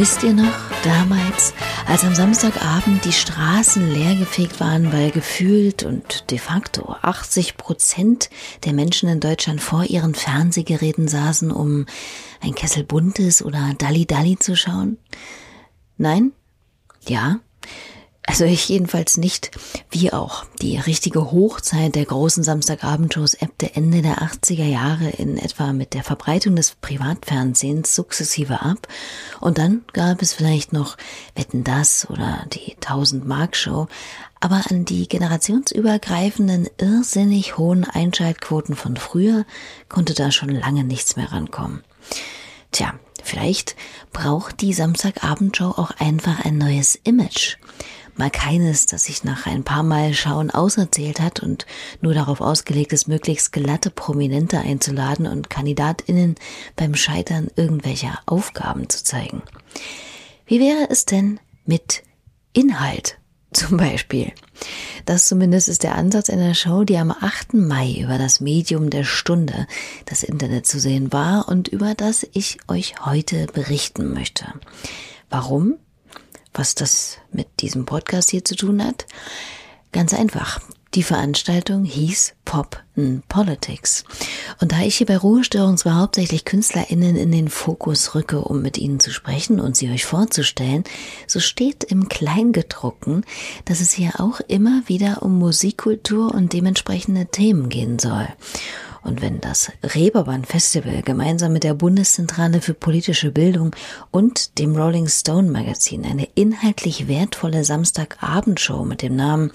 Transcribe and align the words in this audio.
Wisst 0.00 0.22
ihr 0.22 0.32
noch, 0.32 0.58
damals, 0.82 1.52
als 1.86 2.04
am 2.04 2.14
Samstagabend 2.14 3.04
die 3.04 3.12
Straßen 3.12 3.92
leergefegt 3.92 4.58
waren, 4.58 4.94
weil 4.94 5.10
gefühlt 5.10 5.82
und 5.82 6.30
de 6.30 6.38
facto 6.38 6.96
80 7.02 7.58
Prozent 7.58 8.30
der 8.64 8.72
Menschen 8.72 9.10
in 9.10 9.20
Deutschland 9.20 9.60
vor 9.60 9.84
ihren 9.84 10.14
Fernsehgeräten 10.14 11.06
saßen, 11.06 11.50
um 11.50 11.84
ein 12.40 12.54
Kessel 12.54 12.82
Buntes 12.82 13.44
oder 13.44 13.74
Dalli 13.76 14.06
Dalli 14.06 14.38
zu 14.38 14.56
schauen? 14.56 14.96
Nein? 15.98 16.32
Ja? 17.06 17.40
Also 18.30 18.44
ich 18.44 18.68
jedenfalls 18.68 19.16
nicht. 19.16 19.50
Wie 19.90 20.12
auch. 20.12 20.44
Die 20.62 20.78
richtige 20.78 21.32
Hochzeit 21.32 21.96
der 21.96 22.04
großen 22.04 22.44
Samstagabendshows 22.44 23.34
ebbte 23.34 23.74
Ende 23.74 24.02
der 24.02 24.18
80er 24.22 24.66
Jahre 24.66 25.08
in 25.08 25.36
etwa 25.36 25.72
mit 25.72 25.94
der 25.94 26.04
Verbreitung 26.04 26.54
des 26.54 26.76
Privatfernsehens 26.80 27.92
sukzessive 27.92 28.62
ab. 28.62 28.86
Und 29.40 29.58
dann 29.58 29.82
gab 29.92 30.22
es 30.22 30.32
vielleicht 30.32 30.72
noch 30.72 30.96
Wetten 31.34 31.64
das 31.64 32.08
oder 32.08 32.46
die 32.52 32.76
1000 32.76 33.26
Mark 33.26 33.56
Show. 33.56 33.88
Aber 34.38 34.62
an 34.70 34.84
die 34.84 35.08
generationsübergreifenden, 35.08 36.68
irrsinnig 36.78 37.58
hohen 37.58 37.82
Einschaltquoten 37.82 38.76
von 38.76 38.96
früher 38.96 39.44
konnte 39.88 40.14
da 40.14 40.30
schon 40.30 40.50
lange 40.50 40.84
nichts 40.84 41.16
mehr 41.16 41.32
rankommen. 41.32 41.82
Tja, 42.70 42.94
vielleicht 43.24 43.74
braucht 44.12 44.60
die 44.60 44.72
Samstagabendshow 44.72 45.70
auch 45.70 45.90
einfach 45.98 46.44
ein 46.44 46.58
neues 46.58 46.94
Image 47.02 47.56
mal 48.16 48.30
keines, 48.30 48.86
das 48.86 49.04
sich 49.04 49.24
nach 49.24 49.46
ein 49.46 49.64
paar 49.64 49.82
Mal 49.82 50.14
Schauen 50.14 50.50
auserzählt 50.50 51.20
hat 51.20 51.40
und 51.40 51.66
nur 52.00 52.14
darauf 52.14 52.40
ausgelegt 52.40 52.92
ist, 52.92 53.08
möglichst 53.08 53.52
glatte 53.52 53.90
Prominente 53.90 54.58
einzuladen 54.58 55.26
und 55.26 55.50
KandidatInnen 55.50 56.36
beim 56.76 56.94
Scheitern 56.94 57.48
irgendwelcher 57.56 58.20
Aufgaben 58.26 58.88
zu 58.88 59.04
zeigen. 59.04 59.42
Wie 60.46 60.60
wäre 60.60 60.88
es 60.90 61.04
denn 61.06 61.40
mit 61.64 62.02
Inhalt? 62.52 63.18
Zum 63.52 63.78
Beispiel. 63.78 64.32
Das 65.06 65.26
zumindest 65.26 65.68
ist 65.68 65.82
der 65.82 65.96
Ansatz 65.96 66.30
einer 66.30 66.54
Show, 66.54 66.84
die 66.84 66.96
am 66.96 67.10
8. 67.10 67.54
Mai 67.54 67.96
über 68.00 68.16
das 68.16 68.40
Medium 68.40 68.90
der 68.90 69.04
Stunde, 69.04 69.66
das 70.04 70.22
Internet 70.22 70.66
zu 70.66 70.78
sehen 70.78 71.12
war 71.12 71.48
und 71.48 71.66
über 71.66 71.94
das 71.94 72.26
ich 72.32 72.58
euch 72.68 72.94
heute 73.04 73.46
berichten 73.46 74.12
möchte. 74.12 74.46
Warum? 75.30 75.78
Was 76.52 76.74
das 76.74 77.18
mit 77.32 77.48
diesem 77.60 77.86
Podcast 77.86 78.30
hier 78.30 78.44
zu 78.44 78.56
tun 78.56 78.84
hat? 78.84 79.06
Ganz 79.92 80.14
einfach. 80.14 80.60
Die 80.94 81.04
Veranstaltung 81.04 81.84
hieß 81.84 82.34
Pop 82.44 82.82
in 82.96 83.22
Politics. 83.28 84.02
Und 84.60 84.72
da 84.72 84.80
ich 84.80 84.96
hier 84.96 85.06
bei 85.06 85.16
Ruhestörung 85.16 85.76
zwar 85.76 86.00
hauptsächlich 86.00 86.44
KünstlerInnen 86.44 87.14
in 87.14 87.30
den 87.30 87.48
Fokus 87.48 88.16
rücke, 88.16 88.40
um 88.40 88.60
mit 88.60 88.76
ihnen 88.76 88.98
zu 88.98 89.12
sprechen 89.12 89.60
und 89.60 89.76
sie 89.76 89.88
euch 89.88 90.04
vorzustellen, 90.04 90.82
so 91.28 91.38
steht 91.38 91.84
im 91.84 92.08
Kleingedruckten, 92.08 93.24
dass 93.66 93.80
es 93.80 93.92
hier 93.92 94.18
auch 94.18 94.40
immer 94.48 94.82
wieder 94.86 95.22
um 95.22 95.38
Musikkultur 95.38 96.34
und 96.34 96.52
dementsprechende 96.52 97.26
Themen 97.26 97.68
gehen 97.68 98.00
soll. 98.00 98.26
Und 99.02 99.22
wenn 99.22 99.40
das 99.40 99.72
Reeperbahn 99.82 100.44
Festival 100.44 101.02
gemeinsam 101.02 101.52
mit 101.52 101.64
der 101.64 101.74
Bundeszentrale 101.74 102.60
für 102.60 102.74
politische 102.74 103.30
Bildung 103.30 103.74
und 104.10 104.58
dem 104.58 104.76
Rolling 104.76 105.08
Stone 105.08 105.50
Magazin 105.50 106.04
eine 106.04 106.28
inhaltlich 106.34 107.08
wertvolle 107.08 107.64
Samstagabendshow 107.64 108.84
mit 108.84 109.02
dem 109.02 109.16
Namen 109.16 109.52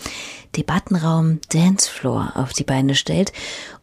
Debattenraum 0.55 1.39
Dancefloor 1.49 2.33
auf 2.35 2.53
die 2.53 2.63
Beine 2.63 2.95
stellt 2.95 3.33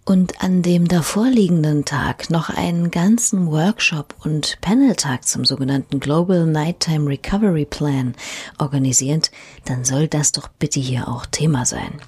und 0.04 0.42
an 0.42 0.62
dem 0.62 0.88
davorliegenden 0.88 1.84
Tag 1.84 2.28
noch 2.28 2.50
einen 2.50 2.90
ganzen 2.90 3.46
Workshop 3.50 4.14
und 4.24 4.58
Paneltag 4.60 5.24
zum 5.24 5.44
sogenannten 5.44 6.00
Global 6.00 6.44
Nighttime 6.46 7.08
Recovery 7.08 7.66
Plan 7.66 8.14
organisiert, 8.58 9.30
dann 9.64 9.84
soll 9.84 10.08
das 10.08 10.32
doch 10.32 10.48
bitte 10.48 10.80
hier 10.80 11.08
auch 11.08 11.26
Thema 11.26 11.64
sein. 11.66 12.00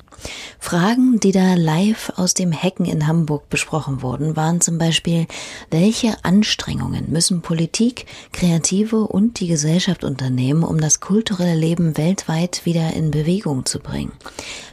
Fragen, 0.59 1.21
die 1.21 1.33
da 1.33 1.55
live 1.55 2.13
aus 2.17 2.35
dem 2.35 2.53
Hecken 2.53 2.87
in 2.87 3.07
Hamburg 3.07 3.49
besprochen 3.49 4.03
wurden, 4.03 4.37
waren 4.37 4.61
zum 4.61 4.79
Beispiel, 4.79 5.27
welche 5.71 6.25
Anstrengungen 6.25 7.11
müssen 7.11 7.43
Politik, 7.43 8.07
Kreative 8.33 9.07
und 9.07 9.41
die 9.41 9.49
Gesellschaft 9.49 10.05
unternehmen, 10.05 10.65
um 10.65 10.81
das 10.81 11.01
kulturelle 11.01 11.55
Leben 11.55 11.97
weltweit 11.97 12.65
wieder 12.65 12.93
in 12.95 13.11
Bewegung 13.11 13.67
zu 13.67 13.79
bringen? 13.79 14.13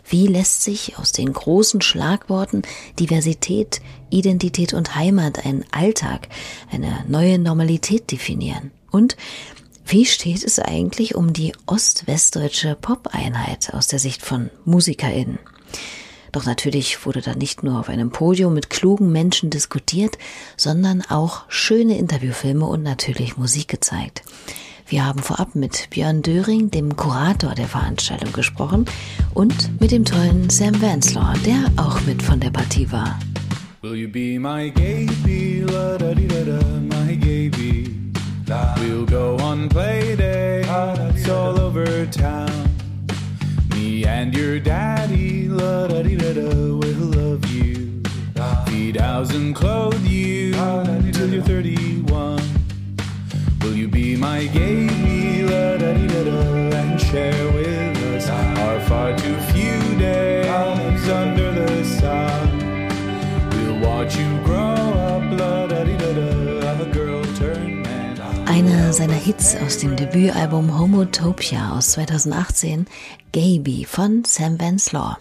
Wie 0.08 0.28
lässt 0.28 0.64
sich 0.64 0.98
aus 0.98 1.12
den 1.12 1.32
großen 1.32 1.82
Schlagworten 1.82 2.64
Diversität, 3.00 3.82
Identität 4.10 4.74
und 4.74 4.96
Heimat 4.96 5.46
ein 5.46 5.64
Alltag, 5.72 6.28
eine 6.70 7.06
neue 7.08 7.40
Normalität 7.40 8.12
definieren? 8.12 8.72
Und 8.92 9.16
wie 9.86 10.06
steht 10.06 10.44
es 10.44 10.60
eigentlich 10.60 11.16
um 11.16 11.34
die 11.34 11.54
ost-westdeutsche 11.66 12.78
Pop-Einheit 12.80 13.74
aus 13.74 13.88
der 13.88 14.00
Sicht 14.00 14.22
von 14.22 14.50
MusikerInnen? 14.66 15.40
Doch 16.32 16.46
natürlich 16.46 17.06
wurde 17.06 17.22
da 17.22 17.36
nicht 17.36 17.64
nur 17.64 17.80
auf 17.80 17.90
einem 17.90 18.12
Podium 18.12 18.54
mit 18.54 18.70
klugen 18.70 19.12
Menschen 19.12 19.50
diskutiert, 19.50 20.18
sondern 20.56 21.02
auch 21.02 21.44
schöne 21.50 21.98
Interviewfilme 21.98 22.66
und 22.66 22.84
natürlich 22.84 23.38
Musik 23.38 23.68
gezeigt. 23.68 24.24
Wir 24.88 25.06
haben 25.06 25.20
vorab 25.20 25.56
mit 25.56 25.90
Björn 25.90 26.22
Döring, 26.22 26.72
dem 26.72 26.96
Kurator 26.96 27.56
der 27.56 27.68
Veranstaltung, 27.68 28.34
gesprochen 28.34 28.86
und 29.34 29.80
mit 29.80 29.92
dem 29.92 30.06
tollen 30.06 30.50
Sam 30.50 30.82
Vanslaw, 30.82 31.38
der 31.46 31.72
auch 31.78 32.02
mit 32.02 32.22
von 32.22 32.40
der 32.40 32.52
Partie 32.52 32.92
war. 32.92 33.18
Will 33.82 33.96
you 33.96 34.10
be 34.10 34.38
my 34.40 34.70
gay. 34.70 35.08
We'll 38.52 39.06
go 39.06 39.38
on 39.38 39.70
play 39.70 40.14
day, 40.18 40.64
it's 41.16 41.30
all 41.30 41.58
over 41.58 42.06
town. 42.08 42.76
Me 43.70 44.04
and 44.06 44.36
your 44.36 44.60
daddy, 44.60 45.48
la 45.48 45.88
da 45.88 46.02
di 46.02 46.18
da 46.18 46.34
da, 46.34 46.50
will 46.50 47.06
love 47.16 47.46
you. 47.50 48.04
Feed 48.66 48.98
house 48.98 49.34
and 49.34 49.56
clothe 49.56 50.06
you 50.06 50.52
till 51.14 51.30
you're 51.30 51.42
31. 51.42 52.42
Will 53.62 53.74
you 53.74 53.88
be 53.88 54.18
my 54.18 54.48
gay 54.48 55.44
la 55.44 55.78
da 55.78 55.94
di 55.94 56.08
da 56.08 56.24
da, 56.26 56.78
and 56.78 57.00
share 57.00 57.54
with 57.54 57.71
einer 68.62 68.94
seiner 68.94 69.16
Hits 69.16 69.41
aus 69.56 69.78
dem 69.78 69.96
Debütalbum 69.96 70.78
Homotopia 70.80 71.76
aus 71.78 71.92
2018 71.92 72.86
Gaby 73.32 73.86
von 73.86 74.24
Sam 74.26 74.60
Vanslaw. 74.60 75.16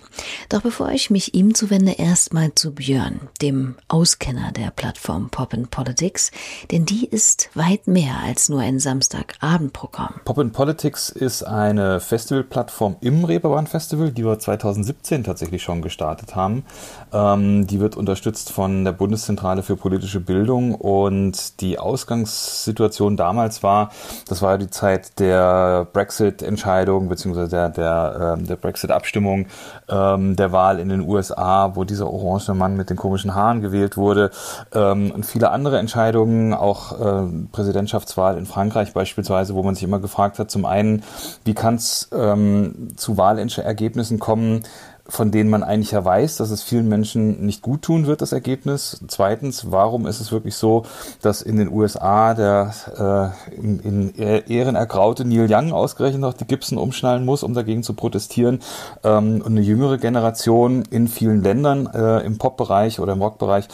Doch 0.49 0.63
bevor 0.63 0.91
ich 0.91 1.11
mich 1.11 1.35
ihm 1.35 1.55
zuwende, 1.55 1.93
erstmal 1.93 2.53
zu 2.55 2.75
Björn, 2.75 3.29
dem 3.41 3.77
Auskenner 3.87 4.51
der 4.51 4.73
Plattform 4.73 5.31
Pop 5.31 5.55
in 5.55 5.69
Politics, 5.69 6.33
denn 6.73 6.87
die 6.87 7.07
ist 7.07 7.51
weit 7.55 7.87
mehr 7.87 8.17
als 8.25 8.49
nur 8.49 8.61
ein 8.61 8.81
Samstagabendprogramm. 8.81 10.15
Pop 10.25 10.39
in 10.39 10.51
Politics 10.51 11.09
ist 11.11 11.45
eine 11.45 12.01
Festivalplattform 12.01 12.97
im 13.01 13.25
Reeperbahn 13.25 13.69
Festival, 13.69 14.11
die 14.11 14.25
wir 14.25 14.39
2017 14.39 15.23
tatsächlich 15.23 15.63
schon 15.63 15.81
gestartet 15.81 16.35
haben. 16.35 16.65
Ähm, 17.13 17.69
die 17.69 17.79
wird 17.79 17.97
unterstützt 17.97 18.51
von 18.51 18.85
der 18.85 18.93
Bundeszentrale 18.93 19.63
für 19.63 19.77
politische 19.77 20.21
Bildung 20.21 20.75
und 20.75 21.61
die 21.61 21.79
Ausgangssituation 21.79 23.17
damals 23.17 23.63
war, 23.63 23.93
das 24.29 24.43
war 24.43 24.59
die 24.59 24.71
Zeit 24.71 25.19
der 25.19 25.87
Brexit-Entscheidung 25.93 27.09
beziehungsweise 27.09 27.51
der, 27.51 27.69
der 27.69 27.91
der, 27.91 28.37
äh, 28.39 28.43
der 28.43 28.57
Brexit-Abstimmung, 28.57 29.47
ähm, 29.89 30.37
der 30.37 30.53
Wahl 30.53 30.79
in 30.79 30.89
den 30.89 31.01
USA, 31.01 31.73
wo 31.75 31.85
dieser 31.85 32.11
orange 32.11 32.55
Mann 32.55 32.77
mit 32.77 32.91
den 32.91 32.97
komischen 32.97 33.35
Haaren 33.35 33.61
gewählt 33.61 33.97
wurde 33.97 34.31
ähm, 34.73 35.11
und 35.11 35.27
viele 35.27 35.51
andere 35.51 35.79
Entscheidungen, 35.79 36.55
auch 36.55 37.01
äh, 37.01 37.29
Präsidentschaftswahl 37.53 38.39
in 38.39 38.47
Frankreich 38.47 38.93
beispielsweise, 38.93 39.55
wo 39.55 39.63
man 39.63 39.75
sich 39.75 39.85
immer 39.85 39.99
gefragt 39.99 40.39
hat, 40.39 40.51
zum 40.51 40.65
einen, 40.65 41.03
wie 41.45 41.55
kann 41.55 41.75
es 41.77 42.09
ähm, 42.13 42.89
zu 42.97 43.17
Wahlergebnissen 43.17 44.19
kommen, 44.19 44.63
von 45.11 45.31
denen 45.31 45.51
man 45.51 45.63
eigentlich 45.63 45.91
ja 45.91 46.05
weiß, 46.05 46.37
dass 46.37 46.51
es 46.51 46.63
vielen 46.63 46.89
Menschen 46.89 47.45
nicht 47.45 47.63
gut 47.63 47.83
tun 47.83 48.07
wird, 48.07 48.23
das 48.23 48.33
Ergebnis. 48.33 49.01
Zweitens, 49.09 49.71
warum 49.71 50.07
ist 50.07 50.21
es 50.21 50.31
wirklich 50.33 50.55
so, 50.55 50.85
dass 51.21 51.43
in 51.43 51.57
den 51.57 51.71
USA 51.71 52.35
der 52.35 53.35
äh, 53.51 53.55
in, 53.55 53.81
in 53.81 54.15
Ehren 54.15 54.77
ergraute 54.77 55.25
Neil 55.25 55.49
Young 55.51 55.73
ausgerechnet 55.73 56.21
noch 56.21 56.35
die 56.35 56.47
Gibson 56.47 56.79
umschnallen 56.79 57.25
muss, 57.25 57.43
um 57.43 57.55
dagegen 57.55 57.83
zu 57.83 57.95
protestieren 57.95 58.61
ähm, 59.03 59.43
und 59.45 59.47
eine 59.47 59.61
jüngere 59.61 59.99
Generation 59.99 60.85
in 60.91 61.09
vielen 61.09 61.43
Ländern 61.43 61.89
äh, 61.93 62.21
im 62.21 62.39
Pop-Bereich 62.39 63.01
oder 63.01 63.13
im 63.13 63.23
Rock-Bereich 63.23 63.67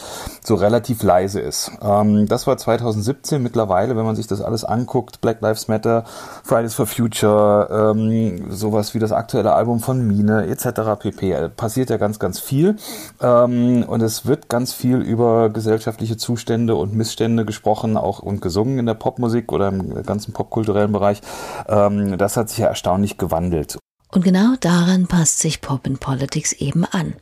so 0.43 0.55
relativ 0.55 1.03
leise 1.03 1.39
ist. 1.39 1.71
Ähm, 1.81 2.27
das 2.27 2.47
war 2.47 2.57
2017. 2.57 3.41
Mittlerweile, 3.41 3.95
wenn 3.95 4.05
man 4.05 4.15
sich 4.15 4.27
das 4.27 4.41
alles 4.41 4.63
anguckt, 4.63 5.21
Black 5.21 5.41
Lives 5.41 5.67
Matter, 5.67 6.03
Fridays 6.43 6.73
for 6.73 6.87
Future, 6.87 7.93
ähm, 7.95 8.51
sowas 8.51 8.95
wie 8.95 8.99
das 8.99 9.11
aktuelle 9.11 9.53
Album 9.53 9.79
von 9.79 10.05
Mine 10.05 10.47
etc. 10.47 10.99
pp 10.99 11.26
okay, 11.33 11.49
passiert 11.55 11.89
ja 11.89 11.97
ganz, 11.97 12.19
ganz 12.19 12.39
viel 12.39 12.75
ähm, 13.21 13.83
und 13.87 14.01
es 14.01 14.25
wird 14.25 14.49
ganz 14.49 14.73
viel 14.73 14.97
über 14.97 15.49
gesellschaftliche 15.49 16.17
Zustände 16.17 16.75
und 16.75 16.93
Missstände 16.93 17.45
gesprochen, 17.45 17.97
auch 17.97 18.19
und 18.19 18.41
gesungen 18.41 18.79
in 18.79 18.85
der 18.85 18.93
Popmusik 18.93 19.51
oder 19.51 19.69
im 19.69 20.03
ganzen 20.03 20.33
popkulturellen 20.33 20.91
Bereich. 20.91 21.21
Ähm, 21.67 22.17
das 22.17 22.37
hat 22.37 22.49
sich 22.49 22.59
ja 22.59 22.67
erstaunlich 22.67 23.17
gewandelt. 23.17 23.77
Und 24.09 24.23
genau 24.23 24.55
daran 24.61 25.07
passt 25.07 25.39
sich 25.39 25.59
Pop 25.59 25.85
in 25.85 25.97
Politics 25.97 26.53
eben 26.53 26.85
an. 26.85 27.15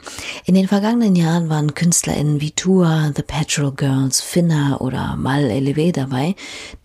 In 0.46 0.54
den 0.54 0.68
vergangenen 0.68 1.16
Jahren 1.16 1.50
waren 1.50 1.74
KünstlerInnen 1.74 2.42
wie 2.42 2.52
Tua, 2.52 3.12
The 3.16 3.24
Petrol 3.24 3.72
Girls, 3.72 4.22
Finna 4.22 4.78
oder 4.80 5.16
Mal 5.16 5.50
Eleve 5.50 5.92
dabei, 5.92 6.36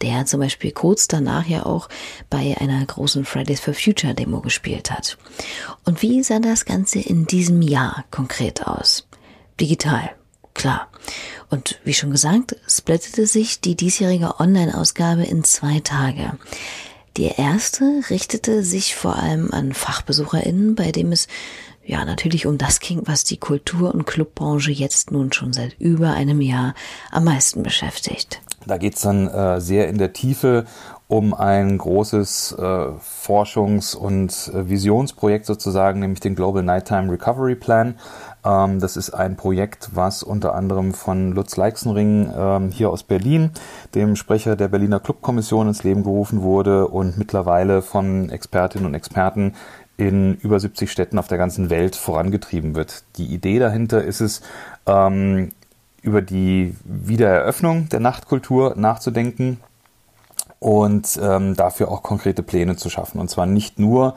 der 0.01 0.25
zum 0.25 0.41
Beispiel 0.41 0.73
kurz 0.73 1.07
danach 1.07 1.47
ja 1.47 1.67
auch 1.67 1.91
bei 2.31 2.57
einer 2.59 2.85
großen 2.85 3.27
Fridays 3.27 3.61
for 3.61 3.75
Future 3.75 4.15
Demo 4.15 4.41
gespielt 4.41 4.91
hat. 4.91 5.19
Und 5.85 6.01
wie 6.01 6.23
sah 6.23 6.39
das 6.39 6.65
Ganze 6.65 6.99
in 7.01 7.27
diesem 7.27 7.61
Jahr 7.61 8.05
konkret 8.11 8.67
aus? 8.67 9.07
Digital, 9.61 10.13
klar. 10.55 10.89
Und 11.51 11.79
wie 11.85 11.95
schon 11.95 12.11
gesagt, 12.11 12.57
splittete 12.67 13.27
sich 13.27 13.61
die 13.61 13.75
diesjährige 13.75 14.41
Online-Ausgabe 14.41 15.25
in 15.25 15.45
zwei 15.45 15.81
Tage. 15.81 16.39
Die 17.21 17.33
erste 17.37 17.85
richtete 18.09 18.63
sich 18.63 18.97
vor 18.97 19.17
allem 19.17 19.51
an 19.53 19.75
FachbesucherInnen, 19.75 20.75
bei 20.75 20.91
dem 20.91 21.13
es 21.13 21.29
ja 21.85 22.07
natürlich 22.07 22.47
um 22.47 22.57
das 22.57 22.81
ging, 22.81 23.03
was 23.05 23.25
die 23.25 23.37
Kultur- 23.37 23.93
und 23.93 24.07
Clubbranche 24.07 24.71
jetzt 24.71 25.11
nun 25.11 25.31
schon 25.31 25.53
seit 25.53 25.79
über 25.79 26.13
einem 26.13 26.41
Jahr 26.41 26.73
am 27.11 27.25
meisten 27.25 27.63
beschäftigt. 27.63 28.41
Da 28.67 28.79
geht's 28.79 29.03
dann 29.03 29.29
äh, 29.29 29.61
sehr 29.61 29.89
in 29.89 29.99
der 29.99 30.15
Tiefe 30.15 30.65
um 31.09 31.35
ein 31.35 31.77
großes 31.77 32.57
äh, 32.59 32.63
Forschungs- 32.63 33.95
und 33.95 34.51
äh, 34.55 34.71
Visionsprojekt 34.71 35.45
sozusagen, 35.45 36.01
nämlich 36.01 36.21
den 36.21 36.35
Global 36.35 36.63
Nighttime 36.63 37.13
Recovery 37.13 37.55
Plan. 37.55 37.99
Ähm, 38.45 38.81
das 38.81 38.97
ist 38.97 39.11
ein 39.11 39.37
Projekt, 39.37 39.91
was 39.93 40.23
unter 40.23 40.55
anderem 40.55 40.95
von 40.95 41.33
Lutz 41.33 41.57
Leixenring 41.57 42.33
ähm, 42.37 42.71
hier 42.71 42.91
aus 42.91 43.03
Berlin, 43.03 43.51
dem 43.95 44.17
Sprecher 44.17 44.57
der 44.57 44.69
Berliner 44.69 45.01
Clubkommission, 45.01 45.69
ins 45.69 45.83
Leben 45.83 46.03
gerufen 46.03 46.43
wurde 46.43 46.89
und 46.89 47.19
mittlerweile 47.19 47.83
von 47.83 48.31
Expertinnen 48.31 48.87
und 48.87 48.95
Experten 48.95 49.55
in 49.97 50.35
über 50.37 50.59
70 50.59 50.91
Städten 50.91 51.19
auf 51.19 51.29
der 51.29 51.39
ganzen 51.39 51.69
Welt 51.69 51.95
vorangetrieben 51.95 52.75
wird. 52.75 53.05
Die 53.17 53.27
Idee 53.27 53.59
dahinter 53.59 54.03
ist 54.03 54.21
es, 54.21 54.41
ähm, 54.87 55.51
über 56.03 56.23
die 56.23 56.75
Wiedereröffnung 56.85 57.91
der 57.91 58.01
Nachtkultur 58.01 58.75
nachzudenken 58.77 59.59
und 60.59 61.19
ähm, 61.23 61.57
dafür 61.57 61.91
auch 61.91 62.03
konkrete 62.03 62.43
Pläne 62.43 62.77
zu 62.77 62.91
schaffen. 62.91 63.21
Und 63.21 63.29
zwar 63.29 63.47
nicht 63.47 63.79
nur 63.79 64.15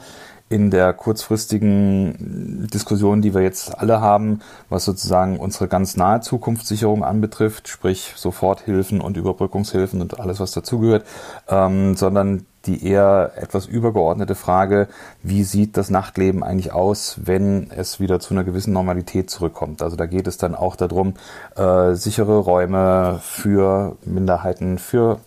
in 0.48 0.70
der 0.70 0.92
kurzfristigen 0.92 2.68
Diskussion, 2.72 3.22
die 3.22 3.34
wir 3.34 3.42
jetzt 3.42 3.78
alle 3.78 4.00
haben, 4.00 4.40
was 4.68 4.84
sozusagen 4.84 5.38
unsere 5.38 5.68
ganz 5.68 5.96
nahe 5.96 6.20
Zukunftssicherung 6.20 7.02
anbetrifft, 7.02 7.68
sprich 7.68 8.12
Soforthilfen 8.16 9.00
und 9.00 9.16
Überbrückungshilfen 9.16 10.00
und 10.00 10.20
alles, 10.20 10.40
was 10.40 10.52
dazugehört, 10.52 11.06
ähm, 11.48 11.96
sondern 11.96 12.46
die 12.66 12.86
eher 12.86 13.32
etwas 13.36 13.66
übergeordnete 13.66 14.34
Frage, 14.34 14.88
wie 15.22 15.44
sieht 15.44 15.76
das 15.76 15.90
Nachtleben 15.90 16.42
eigentlich 16.42 16.72
aus, 16.72 17.18
wenn 17.22 17.70
es 17.70 18.00
wieder 18.00 18.20
zu 18.20 18.34
einer 18.34 18.44
gewissen 18.44 18.72
Normalität 18.72 19.30
zurückkommt. 19.30 19.82
Also 19.82 19.96
da 19.96 20.06
geht 20.06 20.26
es 20.26 20.38
dann 20.38 20.54
auch 20.54 20.76
darum, 20.76 21.14
äh, 21.56 21.94
sichere 21.94 22.38
Räume 22.38 23.20
für 23.22 23.96
Minderheiten, 24.04 24.78
für 24.78 25.18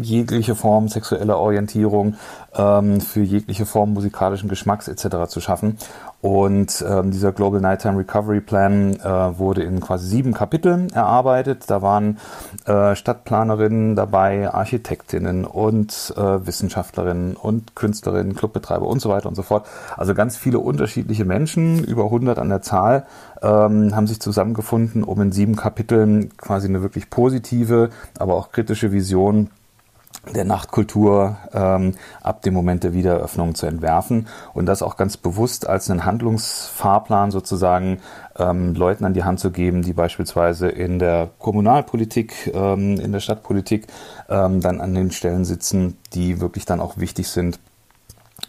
jegliche 0.00 0.54
Form 0.54 0.88
sexueller 0.88 1.38
Orientierung, 1.38 2.14
ähm, 2.54 3.00
für 3.00 3.22
jegliche 3.22 3.66
Form 3.66 3.92
musikalischen 3.92 4.48
Geschmacks 4.48 4.88
etc. 4.88 5.28
zu 5.28 5.40
schaffen. 5.40 5.78
Und 6.22 6.84
ähm, 6.86 7.10
dieser 7.10 7.32
Global 7.32 7.60
Nighttime 7.60 7.98
Recovery 7.98 8.42
Plan 8.42 8.94
äh, 8.96 9.38
wurde 9.38 9.62
in 9.62 9.80
quasi 9.80 10.06
sieben 10.06 10.34
Kapiteln 10.34 10.90
erarbeitet. 10.90 11.64
Da 11.68 11.80
waren 11.80 12.18
äh, 12.66 12.94
Stadtplanerinnen 12.94 13.96
dabei, 13.96 14.52
Architektinnen 14.52 15.46
und 15.46 16.12
äh, 16.16 16.46
Wissenschaftlerinnen 16.46 17.36
und 17.36 17.74
Künstlerinnen, 17.74 18.34
Clubbetreiber 18.34 18.86
und 18.86 19.00
so 19.00 19.08
weiter 19.08 19.28
und 19.28 19.34
so 19.34 19.42
fort. 19.42 19.66
Also 19.96 20.14
ganz 20.14 20.36
viele 20.36 20.58
unterschiedliche 20.58 21.24
Menschen, 21.24 21.82
über 21.84 22.04
100 22.04 22.38
an 22.38 22.50
der 22.50 22.60
Zahl, 22.60 23.06
ähm, 23.40 23.96
haben 23.96 24.06
sich 24.06 24.20
zusammengefunden, 24.20 25.02
um 25.02 25.22
in 25.22 25.32
sieben 25.32 25.56
Kapiteln 25.56 26.36
quasi 26.36 26.68
eine 26.68 26.82
wirklich 26.82 27.08
positive, 27.08 27.88
aber 28.18 28.34
auch 28.34 28.52
kritische 28.52 28.92
Vision 28.92 29.48
der 30.28 30.44
Nachtkultur 30.44 31.38
ähm, 31.52 31.94
ab 32.20 32.42
dem 32.42 32.52
Moment 32.52 32.84
der 32.84 32.92
Wiedereröffnung 32.92 33.54
zu 33.54 33.66
entwerfen 33.66 34.28
und 34.52 34.66
das 34.66 34.82
auch 34.82 34.96
ganz 34.96 35.16
bewusst 35.16 35.66
als 35.66 35.90
einen 35.90 36.04
Handlungsfahrplan 36.04 37.30
sozusagen 37.30 38.00
ähm, 38.38 38.74
Leuten 38.74 39.04
an 39.04 39.14
die 39.14 39.24
Hand 39.24 39.40
zu 39.40 39.50
geben, 39.50 39.82
die 39.82 39.94
beispielsweise 39.94 40.68
in 40.68 40.98
der 40.98 41.30
Kommunalpolitik, 41.38 42.52
ähm, 42.54 43.00
in 43.00 43.12
der 43.12 43.20
Stadtpolitik 43.20 43.86
ähm, 44.28 44.60
dann 44.60 44.80
an 44.80 44.94
den 44.94 45.10
Stellen 45.10 45.44
sitzen, 45.44 45.96
die 46.12 46.40
wirklich 46.40 46.66
dann 46.66 46.80
auch 46.80 46.98
wichtig 46.98 47.28
sind 47.28 47.58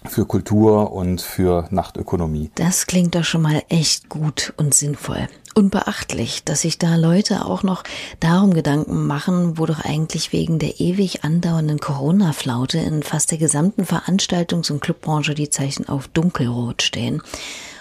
für 0.06 0.26
Kultur 0.26 0.92
und 0.94 1.22
für 1.22 1.68
Nachtökonomie. 1.70 2.52
Das 2.56 2.88
klingt 2.88 3.16
doch 3.16 3.24
schon 3.24 3.44
mal 3.44 3.62
echt 3.70 4.10
gut 4.10 4.54
und 4.58 4.74
sinnvoll. 4.74 5.28
Und 5.54 5.70
beachtlich, 5.70 6.46
dass 6.46 6.62
sich 6.62 6.78
da 6.78 6.96
Leute 6.96 7.46
auch 7.46 7.62
noch 7.64 7.84
darum 8.22 8.54
Gedanken 8.54 9.06
machen, 9.06 9.58
wo 9.58 9.66
doch 9.66 9.84
eigentlich 9.84 10.32
wegen 10.32 10.60
der 10.60 10.80
ewig 10.80 11.26
andauernden 11.26 11.80
Corona-Flaute 11.80 12.78
in 12.78 13.04
fast 13.04 13.32
der 13.32 13.38
gesamten 13.38 13.84
Veranstaltungs- 13.84 14.72
und 14.72 14.80
Clubbranche 14.80 15.34
die 15.34 15.50
Zeichen 15.50 15.90
auf 15.90 16.08
dunkelrot 16.08 16.84
stehen 16.84 17.22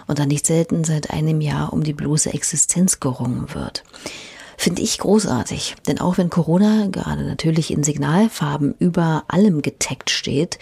und 0.08 0.18
dann 0.18 0.28
nicht 0.28 0.46
selten 0.46 0.82
seit 0.82 1.10
einem 1.10 1.40
Jahr 1.40 1.72
um 1.72 1.84
die 1.84 1.92
bloße 1.92 2.34
Existenz 2.34 2.98
gerungen 2.98 3.54
wird. 3.54 3.84
Finde 4.56 4.82
ich 4.82 4.98
großartig, 4.98 5.76
denn 5.86 6.00
auch 6.00 6.18
wenn 6.18 6.28
Corona 6.28 6.88
gerade 6.88 7.24
natürlich 7.24 7.70
in 7.70 7.84
Signalfarben 7.84 8.74
über 8.80 9.24
allem 9.28 9.62
getaggt 9.62 10.10
steht, 10.10 10.58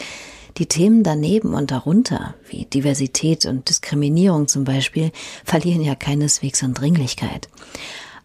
die 0.59 0.67
Themen 0.67 1.03
daneben 1.03 1.55
und 1.55 1.71
darunter, 1.71 2.35
wie 2.49 2.65
Diversität 2.65 3.47
und 3.47 3.69
Diskriminierung 3.69 4.49
zum 4.49 4.65
Beispiel, 4.65 5.13
verlieren 5.45 5.83
ja 5.83 5.95
keineswegs 5.95 6.63
an 6.63 6.75
Dringlichkeit. 6.75 7.49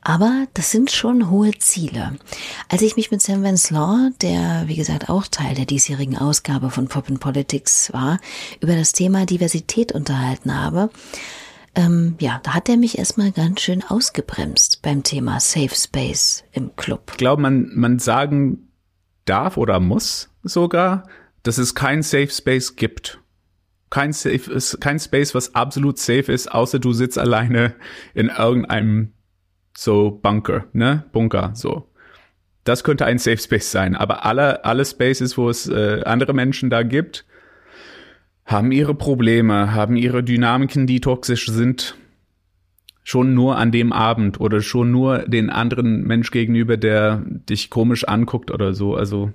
Aber 0.01 0.47
das 0.53 0.71
sind 0.71 0.91
schon 0.91 1.29
hohe 1.29 1.51
Ziele. 1.59 2.17
Als 2.67 2.81
ich 2.81 2.97
mich 2.97 3.09
mit 3.09 3.21
Sam 3.21 3.43
Vance 3.43 3.73
Law, 3.73 4.09
der 4.21 4.63
wie 4.67 4.75
gesagt 4.75 5.09
auch 5.09 5.27
Teil 5.27 5.55
der 5.55 5.65
diesjährigen 5.65 6.17
Ausgabe 6.17 6.69
von 6.69 6.87
Pop 6.87 7.09
in 7.09 7.19
Politics 7.19 7.93
war, 7.93 8.19
über 8.59 8.75
das 8.75 8.91
Thema 8.91 9.25
Diversität 9.25 9.93
unterhalten 9.93 10.59
habe, 10.59 10.89
ähm, 11.75 12.15
ja, 12.19 12.39
da 12.43 12.53
hat 12.53 12.69
er 12.69 12.77
mich 12.77 12.97
erstmal 12.97 13.31
ganz 13.31 13.61
schön 13.61 13.83
ausgebremst 13.83 14.81
beim 14.81 15.03
Thema 15.03 15.39
Safe 15.39 15.73
Space 15.73 16.43
im 16.51 16.75
Club. 16.75 17.11
Ich 17.11 17.17
glaube, 17.17 17.41
man, 17.41 17.71
man 17.73 17.97
sagen 17.97 18.67
darf 19.25 19.57
oder 19.57 19.79
muss 19.79 20.29
sogar, 20.43 21.07
dass 21.43 21.57
es 21.57 21.75
kein 21.75 22.01
Safe 22.01 22.29
Space 22.29 22.75
gibt. 22.75 23.19
Kein, 23.89 24.11
safe, 24.11 24.77
kein 24.79 24.97
Space, 24.97 25.35
was 25.35 25.53
absolut 25.53 25.99
safe 25.99 26.31
ist, 26.31 26.51
außer 26.51 26.79
du 26.79 26.93
sitzt 26.93 27.19
alleine 27.19 27.75
in 28.15 28.29
irgendeinem 28.29 29.13
so 29.77 30.11
Bunker, 30.11 30.65
ne? 30.73 31.05
Bunker, 31.11 31.51
so. 31.53 31.89
Das 32.63 32.83
könnte 32.83 33.05
ein 33.05 33.19
Safe 33.19 33.37
Space 33.37 33.71
sein. 33.71 33.95
Aber 33.95 34.25
alle, 34.25 34.63
alle 34.65 34.85
Spaces, 34.85 35.37
wo 35.37 35.49
es 35.49 35.67
äh, 35.67 36.01
andere 36.05 36.33
Menschen 36.33 36.69
da 36.69 36.83
gibt, 36.83 37.25
haben 38.45 38.71
ihre 38.71 38.95
Probleme, 38.95 39.73
haben 39.73 39.95
ihre 39.95 40.23
Dynamiken, 40.23 40.87
die 40.87 41.01
toxisch 41.01 41.47
sind. 41.47 41.95
Schon 43.03 43.33
nur 43.33 43.57
an 43.57 43.71
dem 43.71 43.91
Abend 43.91 44.39
oder 44.39 44.61
schon 44.61 44.91
nur 44.91 45.19
den 45.19 45.49
anderen 45.49 46.03
Mensch 46.03 46.31
gegenüber, 46.31 46.77
der 46.77 47.21
dich 47.25 47.69
komisch 47.69 48.07
anguckt 48.07 48.49
oder 48.49 48.73
so. 48.73 48.95
Also 48.95 49.33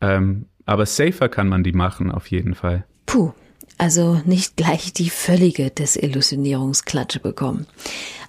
ähm, 0.00 0.46
aber 0.66 0.86
safer 0.86 1.28
kann 1.28 1.48
man 1.48 1.64
die 1.64 1.72
machen, 1.72 2.10
auf 2.10 2.28
jeden 2.28 2.54
Fall. 2.54 2.84
Puh, 3.06 3.32
also 3.78 4.20
nicht 4.24 4.56
gleich 4.56 4.92
die 4.92 5.10
völlige 5.10 5.70
Desillusionierungsklatsche 5.70 7.20
bekommen. 7.20 7.66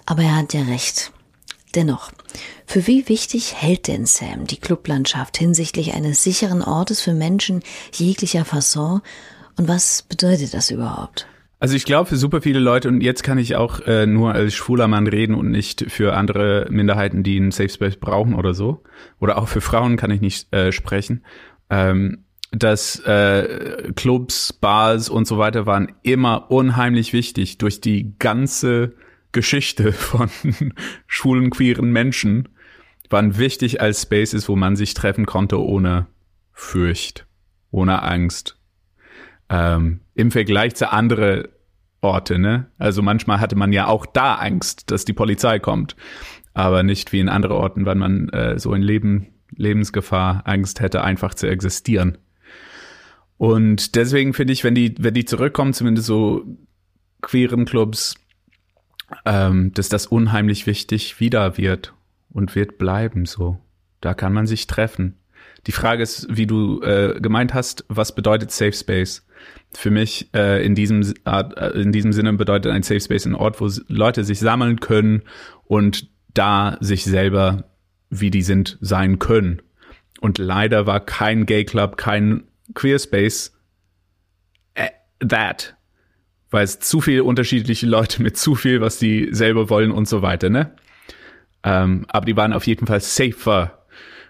Aber 0.06 0.22
er 0.22 0.36
hat 0.36 0.54
ja 0.54 0.62
recht. 0.62 1.12
Dennoch, 1.74 2.12
für 2.66 2.86
wie 2.86 3.08
wichtig 3.08 3.54
hält 3.56 3.88
denn 3.88 4.06
Sam 4.06 4.46
die 4.46 4.58
Clublandschaft 4.58 5.36
hinsichtlich 5.36 5.94
eines 5.94 6.22
sicheren 6.22 6.62
Ortes 6.62 7.00
für 7.00 7.14
Menschen 7.14 7.62
jeglicher 7.92 8.44
Fasson 8.44 9.00
und 9.56 9.66
was 9.66 10.02
bedeutet 10.02 10.54
das 10.54 10.70
überhaupt? 10.70 11.26
Also 11.58 11.74
ich 11.74 11.84
glaube 11.84 12.08
für 12.08 12.16
super 12.16 12.42
viele 12.42 12.58
Leute 12.58 12.88
und 12.88 13.00
jetzt 13.00 13.22
kann 13.24 13.38
ich 13.38 13.56
auch 13.56 13.80
äh, 13.86 14.06
nur 14.06 14.34
als 14.34 14.54
schwuler 14.54 14.86
Mann 14.86 15.06
reden 15.06 15.34
und 15.34 15.50
nicht 15.50 15.90
für 15.90 16.14
andere 16.14 16.66
Minderheiten, 16.70 17.22
die 17.22 17.38
einen 17.38 17.50
Safe 17.50 17.70
Space 17.70 17.96
brauchen 17.96 18.34
oder 18.34 18.54
so. 18.54 18.82
Oder 19.18 19.38
auch 19.38 19.48
für 19.48 19.60
Frauen 19.60 19.96
kann 19.96 20.10
ich 20.10 20.20
nicht 20.20 20.52
äh, 20.52 20.72
sprechen 20.72 21.24
ähm, 21.70 22.23
dass 22.54 23.00
äh, 23.00 23.92
Clubs, 23.96 24.52
Bars 24.52 25.08
und 25.08 25.26
so 25.26 25.38
weiter 25.38 25.66
waren 25.66 25.92
immer 26.02 26.50
unheimlich 26.50 27.12
wichtig 27.12 27.58
durch 27.58 27.80
die 27.80 28.14
ganze 28.18 28.94
Geschichte 29.32 29.92
von 29.92 30.30
schwulen, 31.06 31.50
queeren 31.50 31.90
Menschen, 31.90 32.48
waren 33.10 33.36
wichtig 33.38 33.80
als 33.80 34.02
Spaces, 34.02 34.48
wo 34.48 34.56
man 34.56 34.76
sich 34.76 34.94
treffen 34.94 35.26
konnte 35.26 35.60
ohne 35.60 36.06
Furcht, 36.52 37.26
ohne 37.70 38.02
Angst. 38.02 38.58
Ähm, 39.48 40.00
Im 40.14 40.30
Vergleich 40.30 40.74
zu 40.74 40.90
anderen 40.90 41.48
Orte, 42.00 42.38
ne? 42.38 42.70
Also 42.78 43.02
manchmal 43.02 43.40
hatte 43.40 43.56
man 43.56 43.72
ja 43.72 43.86
auch 43.86 44.06
da 44.06 44.34
Angst, 44.36 44.90
dass 44.90 45.04
die 45.04 45.12
Polizei 45.12 45.58
kommt, 45.58 45.96
aber 46.54 46.82
nicht 46.82 47.12
wie 47.12 47.20
in 47.20 47.28
anderen 47.28 47.56
Orten, 47.56 47.86
weil 47.86 47.94
man 47.96 48.28
äh, 48.30 48.58
so 48.58 48.72
in 48.74 48.82
Leben, 48.82 49.28
Lebensgefahr 49.50 50.42
Angst 50.44 50.80
hätte, 50.80 51.02
einfach 51.02 51.34
zu 51.34 51.46
existieren. 51.46 52.18
Und 53.36 53.96
deswegen 53.96 54.32
finde 54.32 54.52
ich, 54.52 54.64
wenn 54.64 54.74
die, 54.74 54.94
wenn 54.98 55.14
die 55.14 55.24
zurückkommen, 55.24 55.72
zumindest 55.72 56.06
so 56.06 56.44
queeren 57.20 57.64
Clubs, 57.64 58.14
ähm, 59.24 59.72
dass 59.74 59.88
das 59.88 60.06
unheimlich 60.06 60.66
wichtig 60.66 61.20
wieder 61.20 61.58
wird 61.58 61.94
und 62.30 62.54
wird 62.54 62.78
bleiben 62.78 63.26
so. 63.26 63.58
Da 64.00 64.14
kann 64.14 64.32
man 64.32 64.46
sich 64.46 64.66
treffen. 64.66 65.16
Die 65.66 65.72
Frage 65.72 66.02
ist, 66.02 66.26
wie 66.30 66.46
du 66.46 66.82
äh, 66.82 67.18
gemeint 67.20 67.54
hast, 67.54 67.84
was 67.88 68.14
bedeutet 68.14 68.50
Safe 68.50 68.72
Space? 68.72 69.26
Für 69.72 69.90
mich 69.90 70.28
äh, 70.34 70.64
in, 70.64 70.74
diesem, 70.74 71.02
äh, 71.24 71.80
in 71.80 71.90
diesem 71.90 72.12
Sinne 72.12 72.34
bedeutet 72.34 72.72
ein 72.72 72.82
Safe 72.82 73.00
Space 73.00 73.26
ein 73.26 73.34
Ort, 73.34 73.60
wo 73.60 73.70
Leute 73.88 74.24
sich 74.24 74.40
sammeln 74.40 74.80
können 74.80 75.22
und 75.64 76.08
da 76.34 76.76
sich 76.80 77.04
selber, 77.04 77.64
wie 78.10 78.30
die 78.30 78.42
sind, 78.42 78.78
sein 78.80 79.18
können. 79.18 79.62
Und 80.20 80.38
leider 80.38 80.86
war 80.86 81.00
kein 81.00 81.46
Gay 81.46 81.64
Club, 81.64 81.96
kein 81.96 82.44
Queer 82.72 82.98
Space 82.98 83.52
äh, 84.74 84.90
that. 85.26 85.76
Weil 86.50 86.64
es 86.64 86.78
zu 86.78 87.00
viele 87.00 87.24
unterschiedliche 87.24 87.86
Leute 87.86 88.22
mit 88.22 88.36
zu 88.36 88.54
viel, 88.54 88.80
was 88.80 88.98
die 88.98 89.28
selber 89.32 89.68
wollen 89.70 89.90
und 89.90 90.08
so 90.08 90.22
weiter, 90.22 90.48
ne? 90.48 90.74
Ähm, 91.62 92.06
aber 92.08 92.26
die 92.26 92.36
waren 92.36 92.52
auf 92.52 92.66
jeden 92.66 92.86
Fall 92.86 93.00
safer 93.00 93.84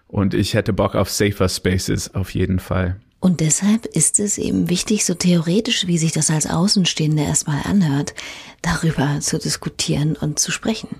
und 0.07 0.35
ich 0.35 0.55
hätte 0.55 0.73
Bock 0.73 0.95
auf 0.95 1.11
Safer 1.11 1.49
Spaces 1.49 2.15
auf 2.15 2.31
jeden 2.31 2.61
Fall. 2.61 3.01
Und 3.25 3.41
deshalb 3.41 3.87
ist 3.87 4.21
es 4.21 4.37
eben 4.37 4.69
wichtig, 4.69 5.07
so 5.07 5.15
theoretisch, 5.15 5.87
wie 5.87 5.97
sich 5.97 6.13
das 6.13 6.29
als 6.29 6.47
Außenstehende 6.47 7.23
erstmal 7.23 7.63
anhört, 7.65 8.13
darüber 8.61 9.19
zu 9.21 9.39
diskutieren 9.39 10.15
und 10.15 10.39
zu 10.39 10.53
sprechen. 10.53 10.97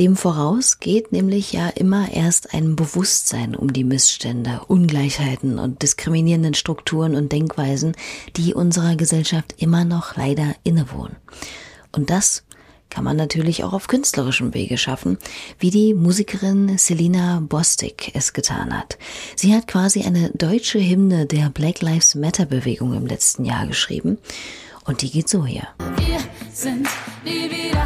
Dem 0.00 0.16
voraus 0.16 0.80
geht 0.80 1.12
nämlich 1.12 1.52
ja 1.52 1.68
immer 1.68 2.10
erst 2.12 2.54
ein 2.54 2.74
Bewusstsein 2.74 3.54
um 3.54 3.72
die 3.72 3.84
Missstände, 3.84 4.62
Ungleichheiten 4.66 5.60
und 5.60 5.82
diskriminierenden 5.82 6.54
Strukturen 6.54 7.14
und 7.14 7.30
Denkweisen, 7.30 7.94
die 8.34 8.52
unserer 8.52 8.96
Gesellschaft 8.96 9.54
immer 9.56 9.84
noch 9.84 10.16
leider 10.16 10.56
innewohnen. 10.64 11.14
Und 11.92 12.10
das 12.10 12.42
kann 12.94 13.02
man 13.02 13.16
natürlich 13.16 13.64
auch 13.64 13.72
auf 13.72 13.88
künstlerischem 13.88 14.54
Wege 14.54 14.78
schaffen, 14.78 15.18
wie 15.58 15.70
die 15.70 15.94
Musikerin 15.94 16.78
Selina 16.78 17.40
Bostic 17.40 18.12
es 18.14 18.32
getan 18.32 18.72
hat. 18.72 18.98
Sie 19.34 19.52
hat 19.52 19.66
quasi 19.66 20.02
eine 20.02 20.30
deutsche 20.30 20.78
Hymne 20.78 21.26
der 21.26 21.50
Black 21.50 21.82
Lives 21.82 22.14
Matter 22.14 22.46
Bewegung 22.46 22.94
im 22.94 23.06
letzten 23.06 23.44
Jahr 23.44 23.66
geschrieben 23.66 24.18
und 24.84 25.02
die 25.02 25.10
geht 25.10 25.28
so 25.28 25.44
hier. 25.44 25.66
Wir 25.96 26.20
sind 26.52 26.86
nie 27.24 27.50
wieder, 27.50 27.84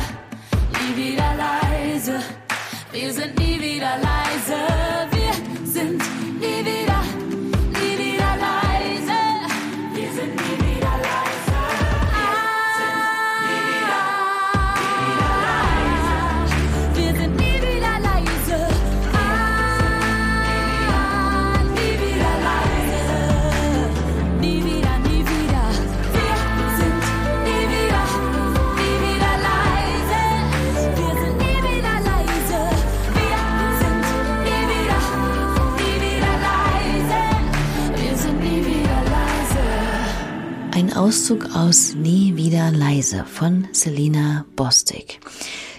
Auszug 41.09 41.57
aus 41.57 41.95
Nie 41.95 42.37
wieder 42.37 42.71
leise 42.71 43.25
von 43.25 43.67
Selina 43.73 44.45
Bostic. 44.57 45.21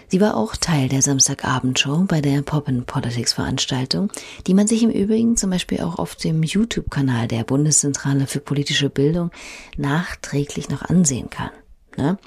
Sie 0.07 0.19
war 0.19 0.35
auch 0.35 0.55
Teil 0.55 0.89
der 0.89 1.03
Samstagabendshow 1.03 2.05
bei 2.07 2.19
der 2.19 2.41
Pop 2.41 2.67
and 2.67 2.87
Politics 2.87 3.33
Veranstaltung, 3.33 4.11
die 4.47 4.55
man 4.55 4.65
sich 4.65 4.81
im 4.81 4.89
Übrigen 4.89 5.37
zum 5.37 5.51
Beispiel 5.51 5.81
auch 5.81 5.99
auf 5.99 6.15
dem 6.15 6.41
YouTube-Kanal 6.41 7.27
der 7.27 7.43
Bundeszentrale 7.43 8.25
für 8.25 8.39
politische 8.39 8.89
Bildung 8.89 9.29
nachträglich 9.77 10.69
noch 10.69 10.81
ansehen 10.81 11.29
kann. 11.29 11.51
Ne? 11.95 12.17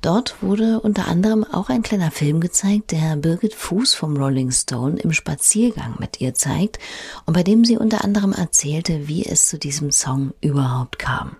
Dort 0.00 0.42
wurde 0.42 0.80
unter 0.80 1.08
anderem 1.08 1.44
auch 1.44 1.68
ein 1.68 1.82
kleiner 1.82 2.10
Film 2.10 2.40
gezeigt, 2.40 2.92
der 2.92 3.16
Birgit 3.16 3.52
Fuß 3.52 3.92
vom 3.92 4.16
Rolling 4.16 4.50
Stone 4.50 4.98
im 4.98 5.12
Spaziergang 5.12 5.96
mit 5.98 6.22
ihr 6.22 6.32
zeigt 6.32 6.78
und 7.26 7.34
bei 7.34 7.42
dem 7.42 7.66
sie 7.66 7.76
unter 7.76 8.02
anderem 8.02 8.32
erzählte, 8.32 9.08
wie 9.08 9.26
es 9.26 9.48
zu 9.48 9.58
diesem 9.58 9.90
Song 9.90 10.32
überhaupt 10.40 10.98
kam. 10.98 11.36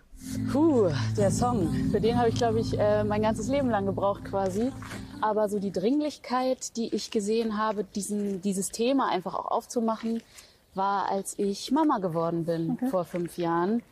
Puh, 0.52 0.90
der 1.16 1.30
Song. 1.30 1.72
Für 1.90 2.00
den 2.00 2.18
habe 2.18 2.28
ich, 2.28 2.34
glaube 2.34 2.60
ich, 2.60 2.78
äh, 2.78 3.04
mein 3.04 3.22
ganzes 3.22 3.48
Leben 3.48 3.70
lang 3.70 3.86
gebraucht 3.86 4.24
quasi. 4.24 4.72
Aber 5.20 5.48
so 5.48 5.58
die 5.58 5.72
Dringlichkeit, 5.72 6.76
die 6.76 6.94
ich 6.94 7.10
gesehen 7.10 7.58
habe, 7.58 7.84
diesen, 7.84 8.40
dieses 8.40 8.70
Thema 8.70 9.08
einfach 9.08 9.34
auch 9.34 9.50
aufzumachen, 9.50 10.22
war, 10.74 11.08
als 11.08 11.38
ich 11.38 11.70
Mama 11.70 11.98
geworden 11.98 12.44
bin 12.44 12.72
okay. 12.72 12.88
vor 12.88 13.04
fünf 13.04 13.38
Jahren 13.38 13.82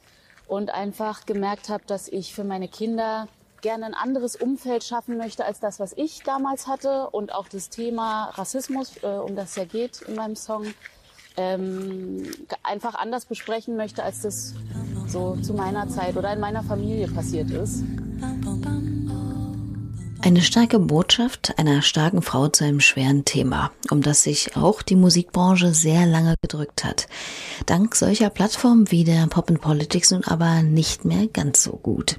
und 0.47 0.71
einfach 0.71 1.27
gemerkt 1.27 1.69
habe, 1.69 1.85
dass 1.87 2.09
ich 2.09 2.35
für 2.35 2.45
meine 2.45 2.69
Kinder 2.69 3.29
gerne 3.61 3.87
ein 3.87 3.95
anderes 3.95 4.37
Umfeld 4.37 4.85
schaffen 4.85 5.17
möchte 5.17 5.45
als 5.45 5.61
das, 5.61 5.79
was 5.81 5.93
ich 5.93 6.23
damals 6.25 6.67
hatte 6.67 7.09
und 7.11 7.33
auch 7.33 7.49
das 7.49 7.71
Thema 7.71 8.31
Rassismus, 8.35 9.03
äh, 9.03 9.07
um 9.07 9.37
das 9.37 9.57
ja 9.57 9.65
geht 9.65 10.03
in 10.03 10.17
meinem 10.17 10.37
Song, 10.37 10.67
ähm, 11.37 12.31
einfach 12.63 12.95
anders 12.95 13.25
besprechen 13.25 13.77
möchte, 13.77 14.03
als 14.03 14.23
das 14.23 14.55
so 15.13 15.37
zu 15.43 15.53
meiner 15.53 15.89
Zeit 15.89 16.17
oder 16.17 16.33
in 16.33 16.41
meiner 16.41 16.63
Familie 16.63 17.07
passiert 17.07 17.51
ist. 17.51 17.85
Eine 20.25 20.41
starke 20.41 20.79
Botschaft 20.79 21.59
einer 21.59 21.83
starken 21.83 22.23
Frau 22.23 22.49
zu 22.49 22.65
einem 22.65 22.81
schweren 22.81 23.25
Thema, 23.25 23.73
um 23.91 24.03
das 24.03 24.23
sich 24.23 24.57
auch 24.57 24.81
die 24.81 24.95
Musikbranche 24.95 25.75
sehr 25.75 26.07
lange 26.07 26.37
gedrückt 26.41 26.85
hat. 26.85 27.09
Dank 27.67 27.97
solcher 27.97 28.31
Plattformen 28.31 28.91
wie 28.91 29.03
der 29.03 29.27
Pop 29.27 29.51
and 29.51 29.61
Politics 29.61 30.13
nun 30.13 30.25
aber 30.25 30.63
nicht 30.63 31.05
mehr 31.05 31.27
ganz 31.27 31.65
so 31.65 31.73
gut. 31.73 32.17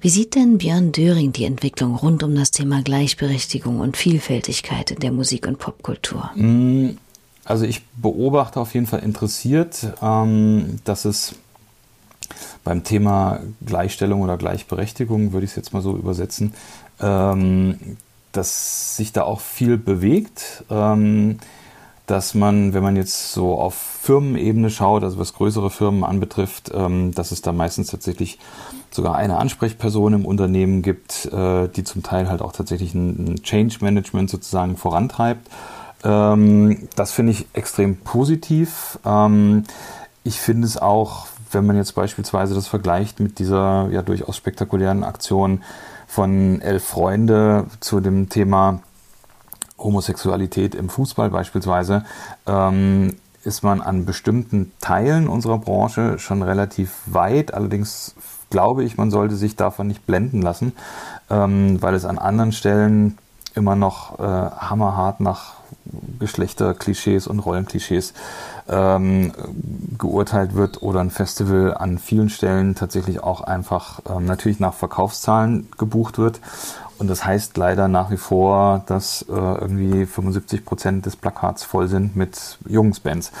Wie 0.00 0.08
sieht 0.08 0.34
denn 0.34 0.58
Björn 0.58 0.92
Döring 0.92 1.32
die 1.32 1.44
Entwicklung 1.44 1.96
rund 1.96 2.22
um 2.22 2.34
das 2.34 2.50
Thema 2.50 2.82
Gleichberechtigung 2.82 3.80
und 3.80 3.96
Vielfältigkeit 3.96 4.90
in 4.90 5.00
der 5.00 5.12
Musik- 5.12 5.46
und 5.46 5.58
Popkultur? 5.58 6.30
Mm, 6.34 6.96
also 7.44 7.66
ich 7.66 7.82
beobachte 7.96 8.58
auf 8.58 8.74
jeden 8.74 8.86
Fall 8.86 9.00
interessiert, 9.00 9.86
ähm, 10.02 10.80
dass 10.84 11.04
es 11.04 11.34
beim 12.62 12.84
Thema 12.84 13.40
Gleichstellung 13.64 14.22
oder 14.22 14.36
Gleichberechtigung, 14.36 15.32
würde 15.32 15.44
ich 15.44 15.50
es 15.50 15.56
jetzt 15.56 15.72
mal 15.72 15.82
so 15.82 15.96
übersetzen, 15.96 16.54
ähm, 17.00 17.96
dass 18.32 18.96
sich 18.96 19.12
da 19.12 19.22
auch 19.22 19.40
viel 19.40 19.76
bewegt. 19.76 20.64
Ähm, 20.70 21.38
dass 22.06 22.34
man, 22.34 22.74
wenn 22.74 22.82
man 22.82 22.96
jetzt 22.96 23.32
so 23.32 23.58
auf 23.58 23.74
Firmenebene 23.74 24.68
schaut, 24.68 25.02
also 25.04 25.18
was 25.18 25.32
größere 25.32 25.70
Firmen 25.70 26.04
anbetrifft, 26.04 26.70
ähm, 26.74 27.14
dass 27.14 27.30
es 27.30 27.40
da 27.40 27.52
meistens 27.52 27.88
tatsächlich 27.88 28.38
sogar 28.90 29.14
eine 29.16 29.38
Ansprechperson 29.38 30.12
im 30.12 30.26
Unternehmen 30.26 30.82
gibt, 30.82 31.26
äh, 31.26 31.68
die 31.68 31.82
zum 31.82 32.02
Teil 32.02 32.28
halt 32.28 32.42
auch 32.42 32.52
tatsächlich 32.52 32.94
ein, 32.94 33.40
Change 33.42 33.78
Management 33.80 34.28
sozusagen 34.28 34.76
vorantreibt. 34.76 35.48
Ähm, 36.04 36.88
das 36.94 37.12
finde 37.12 37.32
ich 37.32 37.46
extrem 37.54 37.96
positiv. 37.96 38.98
Ähm, 39.06 39.64
ich 40.24 40.40
finde 40.40 40.66
es 40.66 40.76
auch 40.76 41.26
wenn 41.54 41.66
man 41.66 41.76
jetzt 41.76 41.94
beispielsweise 41.94 42.54
das 42.54 42.66
vergleicht 42.66 43.20
mit 43.20 43.38
dieser 43.38 43.88
ja 43.90 44.02
durchaus 44.02 44.36
spektakulären 44.36 45.04
Aktion 45.04 45.62
von 46.06 46.60
elf 46.60 46.84
Freunde 46.84 47.66
zu 47.80 48.00
dem 48.00 48.28
Thema 48.28 48.80
Homosexualität 49.78 50.74
im 50.74 50.88
Fußball 50.88 51.30
beispielsweise, 51.30 52.04
ähm, 52.46 53.16
ist 53.44 53.62
man 53.62 53.80
an 53.80 54.04
bestimmten 54.04 54.72
Teilen 54.80 55.28
unserer 55.28 55.58
Branche 55.58 56.18
schon 56.18 56.42
relativ 56.42 56.92
weit. 57.06 57.52
Allerdings 57.52 58.14
glaube 58.50 58.84
ich, 58.84 58.96
man 58.96 59.10
sollte 59.10 59.36
sich 59.36 59.56
davon 59.56 59.86
nicht 59.86 60.06
blenden 60.06 60.40
lassen, 60.42 60.72
ähm, 61.30 61.82
weil 61.82 61.94
es 61.94 62.04
an 62.04 62.18
anderen 62.18 62.52
Stellen 62.52 63.18
immer 63.54 63.76
noch 63.76 64.18
äh, 64.18 64.22
hammerhart 64.22 65.20
nach 65.20 65.54
Geschlechterklischees 66.18 67.26
und 67.26 67.40
Rollenklischees 67.40 68.14
ähm, 68.68 69.32
geurteilt 69.98 70.54
wird 70.54 70.82
oder 70.82 71.00
ein 71.00 71.10
Festival 71.10 71.74
an 71.74 71.98
vielen 71.98 72.30
Stellen 72.30 72.74
tatsächlich 72.74 73.22
auch 73.22 73.42
einfach 73.42 74.00
ähm, 74.08 74.24
natürlich 74.24 74.60
nach 74.60 74.74
Verkaufszahlen 74.74 75.68
gebucht 75.76 76.18
wird. 76.18 76.40
Und 76.96 77.08
das 77.08 77.24
heißt 77.24 77.56
leider 77.56 77.88
nach 77.88 78.10
wie 78.10 78.16
vor, 78.16 78.84
dass 78.86 79.22
äh, 79.22 79.32
irgendwie 79.32 80.06
75 80.06 80.64
Prozent 80.64 81.06
des 81.06 81.16
Plakats 81.16 81.64
voll 81.64 81.88
sind 81.88 82.14
mit 82.14 82.58
Jungsbands. 82.68 83.32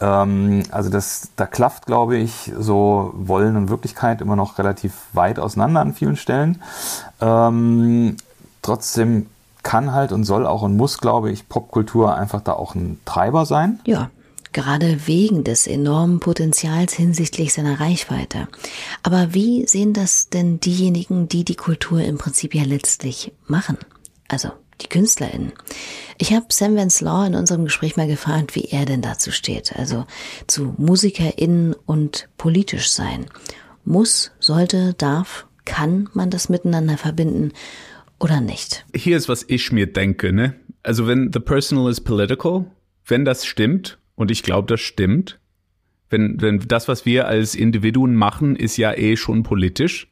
Ähm, 0.00 0.62
also 0.70 0.88
das, 0.88 1.28
da 1.36 1.46
klafft, 1.46 1.86
glaube 1.86 2.16
ich, 2.16 2.52
so 2.58 3.12
Wollen 3.14 3.56
und 3.56 3.68
Wirklichkeit 3.68 4.22
immer 4.22 4.36
noch 4.36 4.58
relativ 4.58 4.94
weit 5.12 5.38
auseinander 5.38 5.80
an 5.80 5.92
vielen 5.92 6.16
Stellen. 6.16 6.62
Ähm, 7.20 8.16
trotzdem 8.62 9.26
kann 9.62 9.92
halt 9.92 10.12
und 10.12 10.24
soll 10.24 10.46
auch 10.46 10.62
und 10.62 10.76
muss, 10.76 10.98
glaube 10.98 11.30
ich, 11.30 11.48
Popkultur 11.48 12.14
einfach 12.14 12.40
da 12.40 12.52
auch 12.52 12.74
ein 12.74 13.00
Treiber 13.04 13.46
sein. 13.46 13.80
Ja, 13.86 14.10
gerade 14.52 15.06
wegen 15.06 15.44
des 15.44 15.66
enormen 15.66 16.20
Potenzials 16.20 16.92
hinsichtlich 16.92 17.52
seiner 17.52 17.80
Reichweite. 17.80 18.48
Aber 19.02 19.34
wie 19.34 19.66
sehen 19.66 19.92
das 19.92 20.28
denn 20.28 20.60
diejenigen, 20.60 21.28
die 21.28 21.44
die 21.44 21.54
Kultur 21.54 22.02
im 22.02 22.18
Prinzip 22.18 22.54
ja 22.54 22.64
letztlich 22.64 23.32
machen? 23.46 23.78
Also 24.28 24.50
die 24.80 24.88
KünstlerInnen. 24.88 25.52
Ich 26.18 26.32
habe 26.32 26.46
Sam 26.50 26.76
Vance 26.76 27.04
Law 27.04 27.26
in 27.26 27.34
unserem 27.34 27.64
Gespräch 27.64 27.96
mal 27.96 28.08
gefragt, 28.08 28.54
wie 28.54 28.64
er 28.64 28.84
denn 28.84 29.00
dazu 29.00 29.30
steht. 29.30 29.76
Also 29.76 30.06
zu 30.46 30.74
MusikerInnen 30.76 31.74
und 31.86 32.28
politisch 32.36 32.90
sein. 32.90 33.26
Muss, 33.84 34.32
sollte, 34.40 34.94
darf, 34.94 35.46
kann 35.64 36.08
man 36.12 36.30
das 36.30 36.48
miteinander 36.48 36.98
verbinden 36.98 37.52
oder 38.22 38.40
nicht? 38.40 38.84
Hier 38.94 39.16
ist, 39.16 39.28
was 39.28 39.44
ich 39.48 39.72
mir 39.72 39.92
denke, 39.92 40.32
ne? 40.32 40.54
Also 40.82 41.06
wenn 41.06 41.32
the 41.32 41.40
personal 41.40 41.90
is 41.90 42.00
political, 42.00 42.66
wenn 43.06 43.24
das 43.24 43.44
stimmt, 43.44 43.98
und 44.14 44.30
ich 44.30 44.42
glaube, 44.42 44.68
das 44.68 44.80
stimmt, 44.80 45.38
wenn, 46.08 46.40
wenn 46.40 46.60
das, 46.60 46.88
was 46.88 47.04
wir 47.06 47.26
als 47.26 47.54
Individuen 47.54 48.14
machen, 48.14 48.54
ist 48.54 48.76
ja 48.76 48.92
eh 48.92 49.16
schon 49.16 49.42
politisch, 49.42 50.08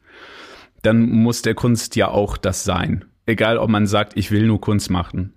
dann 0.82 1.10
muss 1.10 1.42
der 1.42 1.54
Kunst 1.54 1.94
ja 1.96 2.08
auch 2.08 2.36
das 2.36 2.64
sein. 2.64 3.04
Egal, 3.26 3.58
ob 3.58 3.68
man 3.68 3.86
sagt, 3.86 4.16
ich 4.16 4.30
will 4.30 4.46
nur 4.46 4.60
Kunst 4.60 4.90
machen. 4.90 5.34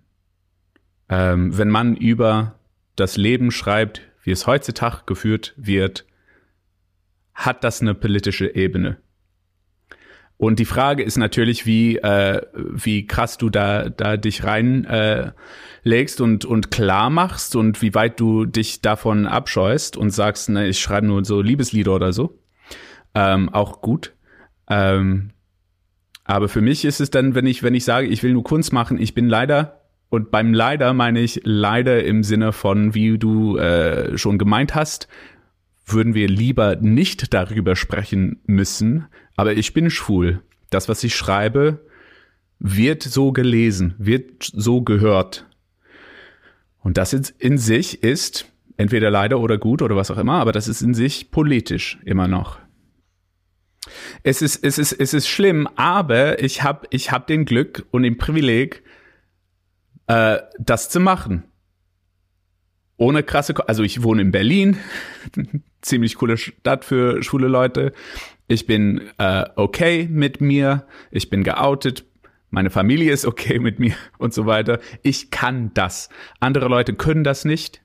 Ähm, 1.10 1.56
wenn 1.58 1.70
man 1.70 1.96
über 1.96 2.58
das 2.96 3.18
Leben 3.18 3.52
schreibt, 3.52 4.02
wie 4.24 4.32
es 4.32 4.48
heutzutage 4.48 5.04
geführt 5.06 5.54
wird, 5.58 6.06
hat 7.34 7.64
das 7.64 7.82
eine 7.82 7.94
politische 7.94 8.56
Ebene. 8.56 8.98
Und 10.46 10.60
die 10.60 10.66
Frage 10.66 11.04
ist 11.04 11.18
natürlich, 11.18 11.66
wie, 11.66 11.98
äh, 11.98 12.42
wie 12.54 13.08
krass 13.08 13.38
du 13.38 13.50
da, 13.50 13.88
da 13.88 14.18
dich 14.18 14.44
reinlegst 14.44 16.20
äh, 16.20 16.24
und, 16.24 16.44
und 16.44 16.70
klar 16.70 17.10
machst 17.10 17.56
und 17.56 17.82
wie 17.82 17.94
weit 17.94 18.20
du 18.20 18.46
dich 18.46 18.82
davon 18.82 19.26
abscheust 19.26 19.96
und 19.96 20.12
sagst, 20.12 20.50
ne, 20.50 20.68
ich 20.68 20.80
schreibe 20.80 21.08
nur 21.08 21.24
so 21.24 21.42
Liebeslieder 21.42 21.96
oder 21.96 22.12
so. 22.12 22.40
Ähm, 23.16 23.48
auch 23.50 23.82
gut. 23.82 24.14
Ähm, 24.70 25.30
aber 26.26 26.50
für 26.50 26.62
mich 26.62 26.84
ist 26.84 27.00
es 27.00 27.10
dann, 27.10 27.36
wenn 27.36 27.46
ich, 27.46 27.64
wenn 27.64 27.74
ich 27.74 27.86
sage, 27.86 28.08
ich 28.08 28.22
will 28.22 28.34
nur 28.34 28.44
Kunst 28.44 28.74
machen, 28.74 29.00
ich 29.00 29.14
bin 29.14 29.30
leider, 29.30 29.82
und 30.10 30.30
beim 30.30 30.54
leider 30.54 30.94
meine 30.94 31.22
ich 31.22 31.40
leider 31.46 32.04
im 32.04 32.22
Sinne 32.22 32.52
von, 32.52 32.94
wie 32.94 33.18
du 33.18 33.58
äh, 33.58 34.18
schon 34.18 34.38
gemeint 34.38 34.76
hast, 34.76 35.08
würden 35.86 36.14
wir 36.14 36.28
lieber 36.28 36.76
nicht 36.78 37.34
darüber 37.34 37.76
sprechen 37.76 38.40
müssen, 38.46 39.08
aber 39.36 39.54
ich 39.54 39.74
bin 39.74 39.90
schwul. 39.90 40.42
Das, 40.70 40.90
was 40.90 41.04
ich 41.04 41.16
schreibe, 41.16 41.86
wird 42.60 43.04
so 43.04 43.32
gelesen, 43.32 43.96
wird 43.98 44.44
so 44.44 44.82
gehört. 44.82 45.46
Und 46.80 46.98
das 46.98 47.14
in 47.14 47.58
sich 47.58 48.04
ist 48.04 48.46
entweder 48.78 49.12
leider 49.12 49.40
oder 49.40 49.58
gut 49.58 49.82
oder 49.82 49.96
was 49.96 50.12
auch 50.12 50.18
immer, 50.18 50.40
aber 50.40 50.52
das 50.52 50.68
ist 50.68 50.82
in 50.82 50.94
sich 50.94 51.32
politisch 51.32 52.00
immer 52.06 52.28
noch. 52.28 52.60
Es 54.24 54.42
ist, 54.42 54.64
es 54.64 54.78
ist, 54.78 54.94
es 54.94 55.14
ist 55.14 55.28
schlimm, 55.28 55.68
aber 55.76 56.42
ich 56.42 56.64
habe 56.64 56.88
ich 56.90 57.12
hab 57.12 57.28
den 57.28 57.46
Glück 57.46 57.86
und 57.92 58.04
den 58.04 58.18
Privileg, 58.18 58.84
äh, 60.08 60.40
das 60.60 60.90
zu 60.90 61.00
machen. 61.00 61.44
Ohne 62.98 63.24
krasse, 63.24 63.68
also 63.68 63.84
ich 63.84 64.04
wohne 64.04 64.22
in 64.22 64.32
Berlin, 64.32 64.78
ziemlich 65.82 66.16
coole 66.16 66.38
Stadt 66.38 66.86
für 66.86 67.24
schwule 67.24 67.48
Leute. 67.48 67.92
Ich 68.48 68.68
bin 68.68 69.02
äh, 69.18 69.46
okay 69.56 70.08
mit 70.12 70.42
mir, 70.42 70.86
ich 71.12 71.30
bin 71.30 71.44
geoutet, 71.44 72.06
meine 72.50 72.70
Familie 72.70 73.12
ist 73.12 73.26
okay 73.26 73.58
mit 73.58 73.80
mir 73.80 73.96
und 74.20 74.34
so 74.34 74.46
weiter. 74.46 74.80
Ich 75.02 75.32
kann 75.32 75.72
das. 75.74 76.10
Andere 76.40 76.68
Leute 76.68 76.94
können 76.94 77.24
das 77.24 77.46
nicht. 77.46 77.82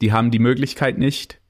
Die 0.00 0.12
haben 0.12 0.30
die 0.30 0.38
Möglichkeit 0.38 0.98
nicht, 0.98 1.40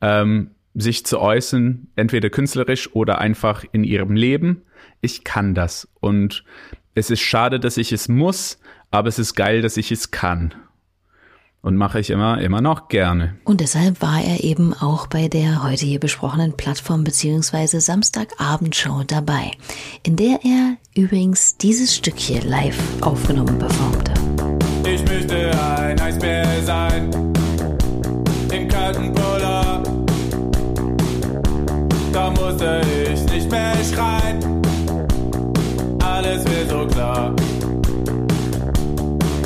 ähm, 0.00 0.50
sich 0.74 1.06
zu 1.06 1.20
äußern, 1.20 1.88
entweder 1.96 2.28
künstlerisch 2.28 2.92
oder 2.94 3.18
einfach 3.18 3.64
in 3.72 3.84
ihrem 3.84 4.16
Leben. 4.16 4.62
Ich 5.00 5.24
kann 5.24 5.54
das. 5.54 5.88
Und 6.00 6.44
es 6.94 7.10
ist 7.10 7.20
schade, 7.20 7.58
dass 7.58 7.76
ich 7.78 7.92
es 7.92 8.08
muss, 8.08 8.58
aber 8.90 9.08
es 9.08 9.18
ist 9.18 9.34
geil, 9.34 9.62
dass 9.62 9.76
ich 9.76 9.90
es 9.90 10.10
kann 10.10 10.54
und 11.64 11.76
mache 11.76 11.98
ich 11.98 12.10
immer, 12.10 12.40
immer 12.42 12.60
noch 12.60 12.88
gerne. 12.88 13.36
Und 13.44 13.60
deshalb 13.60 14.02
war 14.02 14.22
er 14.22 14.44
eben 14.44 14.74
auch 14.74 15.06
bei 15.06 15.28
der 15.28 15.64
heute 15.64 15.86
hier 15.86 15.98
besprochenen 15.98 16.52
Plattform 16.52 17.04
bzw. 17.04 17.78
Samstagabendshow 17.78 19.02
dabei, 19.06 19.50
in 20.02 20.16
der 20.16 20.40
er 20.44 20.76
übrigens 20.94 21.56
dieses 21.56 21.96
Stück 21.96 22.18
hier 22.18 22.42
live 22.42 22.78
aufgenommen 23.00 23.58
performte. 23.58 24.12
Ich 24.86 25.02
möchte 25.06 25.50
ein 25.78 25.98
Eisbär 25.98 26.46
sein, 26.62 27.10
im 28.52 28.68
kalten 28.68 29.12
Polar. 29.14 29.82
Da 32.12 32.30
musste 32.30 32.82
ich 33.10 33.24
nicht 33.32 33.50
mehr 33.50 33.74
schreien, 33.90 34.62
alles 35.98 36.44
wird 36.44 36.68
so 36.68 36.86
klar. 36.86 37.34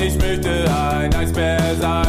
Ich 0.00 0.16
möchte 0.16 0.64
ein 0.90 1.12
Eisbär 1.12 1.60
sein 1.80 2.07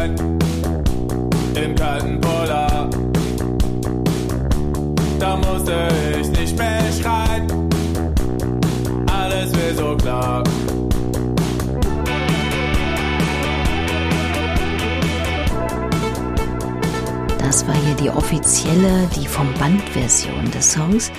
Das 17.60 17.67
war 17.67 17.76
hier 17.76 17.95
die 17.95 18.10
offizielle, 18.10 19.10
die 19.17 19.28
vom 19.28 19.54
Band-Version 19.56 20.50
des 20.52 20.72
Songs. 20.72 21.12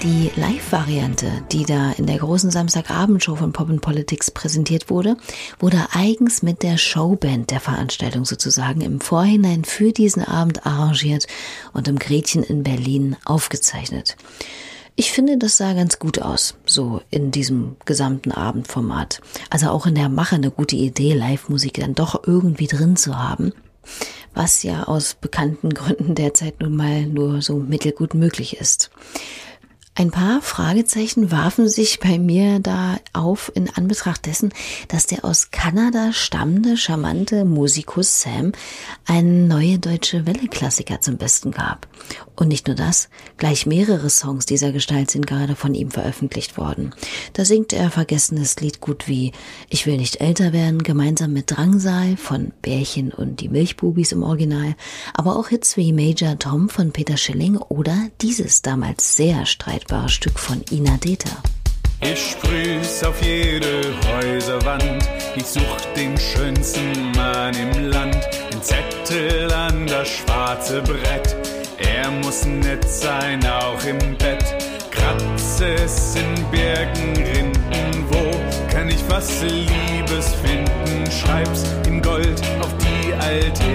Die 0.00 0.30
Live-Variante, 0.36 1.26
die 1.50 1.64
da 1.64 1.90
in 1.90 2.06
der 2.06 2.18
großen 2.18 2.52
Samstagabendshow 2.52 3.34
von 3.34 3.52
Pop 3.52 3.80
Politics 3.80 4.30
präsentiert 4.30 4.90
wurde, 4.90 5.16
wurde 5.58 5.88
eigens 5.90 6.40
mit 6.42 6.62
der 6.62 6.78
Showband 6.78 7.50
der 7.50 7.58
Veranstaltung 7.58 8.24
sozusagen 8.24 8.80
im 8.80 9.00
Vorhinein 9.00 9.64
für 9.64 9.90
diesen 9.90 10.22
Abend 10.22 10.64
arrangiert 10.64 11.26
und 11.72 11.88
im 11.88 11.98
Gretchen 11.98 12.44
in 12.44 12.62
Berlin 12.62 13.16
aufgezeichnet. 13.24 14.16
Ich 14.94 15.10
finde, 15.10 15.36
das 15.36 15.56
sah 15.56 15.72
ganz 15.72 15.98
gut 15.98 16.22
aus, 16.22 16.54
so 16.64 17.02
in 17.10 17.32
diesem 17.32 17.74
gesamten 17.86 18.30
Abendformat. 18.30 19.20
Also 19.50 19.70
auch 19.70 19.84
in 19.86 19.96
der 19.96 20.08
Mache 20.08 20.36
eine 20.36 20.52
gute 20.52 20.76
Idee, 20.76 21.14
Live-Musik 21.14 21.74
dann 21.80 21.96
doch 21.96 22.22
irgendwie 22.24 22.68
drin 22.68 22.94
zu 22.94 23.18
haben, 23.18 23.52
was 24.38 24.62
ja 24.62 24.84
aus 24.84 25.14
bekannten 25.14 25.74
Gründen 25.74 26.14
derzeit 26.14 26.60
nun 26.60 26.76
mal 26.76 27.04
nur 27.04 27.42
so 27.42 27.56
mittelgut 27.56 28.14
möglich 28.14 28.58
ist. 28.58 28.90
Ein 29.98 30.12
paar 30.12 30.40
Fragezeichen 30.42 31.32
warfen 31.32 31.68
sich 31.68 31.98
bei 31.98 32.20
mir 32.20 32.60
da 32.60 33.00
auf 33.14 33.50
in 33.56 33.68
Anbetracht 33.68 34.26
dessen, 34.26 34.52
dass 34.86 35.06
der 35.06 35.24
aus 35.24 35.50
Kanada 35.50 36.12
stammende, 36.12 36.76
charmante 36.76 37.44
Musikus 37.44 38.20
Sam 38.20 38.52
einen 39.06 39.48
neue 39.48 39.80
deutsche 39.80 40.24
Welle-Klassiker 40.24 41.00
zum 41.00 41.16
Besten 41.16 41.50
gab. 41.50 41.88
Und 42.36 42.46
nicht 42.46 42.68
nur 42.68 42.76
das, 42.76 43.08
gleich 43.38 43.66
mehrere 43.66 44.08
Songs 44.08 44.46
dieser 44.46 44.70
Gestalt 44.70 45.10
sind 45.10 45.26
gerade 45.26 45.56
von 45.56 45.74
ihm 45.74 45.90
veröffentlicht 45.90 46.56
worden. 46.56 46.94
Da 47.32 47.44
singt 47.44 47.72
er 47.72 47.90
vergessenes 47.90 48.60
Lied 48.60 48.80
gut 48.80 49.08
wie 49.08 49.32
Ich 49.68 49.84
will 49.84 49.96
nicht 49.96 50.20
älter 50.20 50.52
werden, 50.52 50.84
gemeinsam 50.84 51.32
mit 51.32 51.50
Drangsal 51.50 52.16
von 52.16 52.52
Bärchen 52.62 53.10
und 53.10 53.40
die 53.40 53.48
Milchbubis 53.48 54.12
im 54.12 54.22
Original, 54.22 54.76
aber 55.14 55.34
auch 55.34 55.48
Hits 55.48 55.76
wie 55.76 55.92
Major 55.92 56.38
Tom 56.38 56.68
von 56.68 56.92
Peter 56.92 57.16
Schilling 57.16 57.56
oder 57.56 57.96
dieses 58.20 58.62
damals 58.62 59.16
sehr 59.16 59.44
streitbare 59.44 59.87
Stück 60.08 60.38
von 60.38 60.64
Ina 60.70 60.96
Deter. 60.96 61.36
Ich 62.00 62.30
sprüh's 62.30 63.04
auf 63.04 63.22
jede 63.22 63.82
Häuserwand. 64.06 65.06
Ich 65.36 65.44
such 65.44 65.80
den 65.96 66.16
schönsten 66.18 67.12
Mann 67.16 67.54
im 67.54 67.90
Land. 67.90 68.16
Ein 68.52 68.62
Zettel 68.62 69.52
an 69.52 69.86
das 69.86 70.08
schwarze 70.08 70.82
Brett. 70.82 71.36
Er 71.78 72.10
muss 72.10 72.44
nett 72.46 72.84
sein, 72.88 73.44
auch 73.46 73.82
im 73.84 74.16
Bett. 74.16 74.44
Kratze 74.90 75.74
es 75.84 76.14
in 76.16 76.50
Bergen, 76.50 77.16
Rinden. 77.16 78.04
Wo 78.08 78.30
kann 78.72 78.88
ich 78.88 79.02
was 79.08 79.42
Liebes 79.42 80.34
finden? 80.42 81.10
Schreib's 81.10 81.64
in 81.86 82.00
Gold 82.02 82.40
auf 82.60 82.74
die 82.78 83.12
Altäre, 83.14 83.67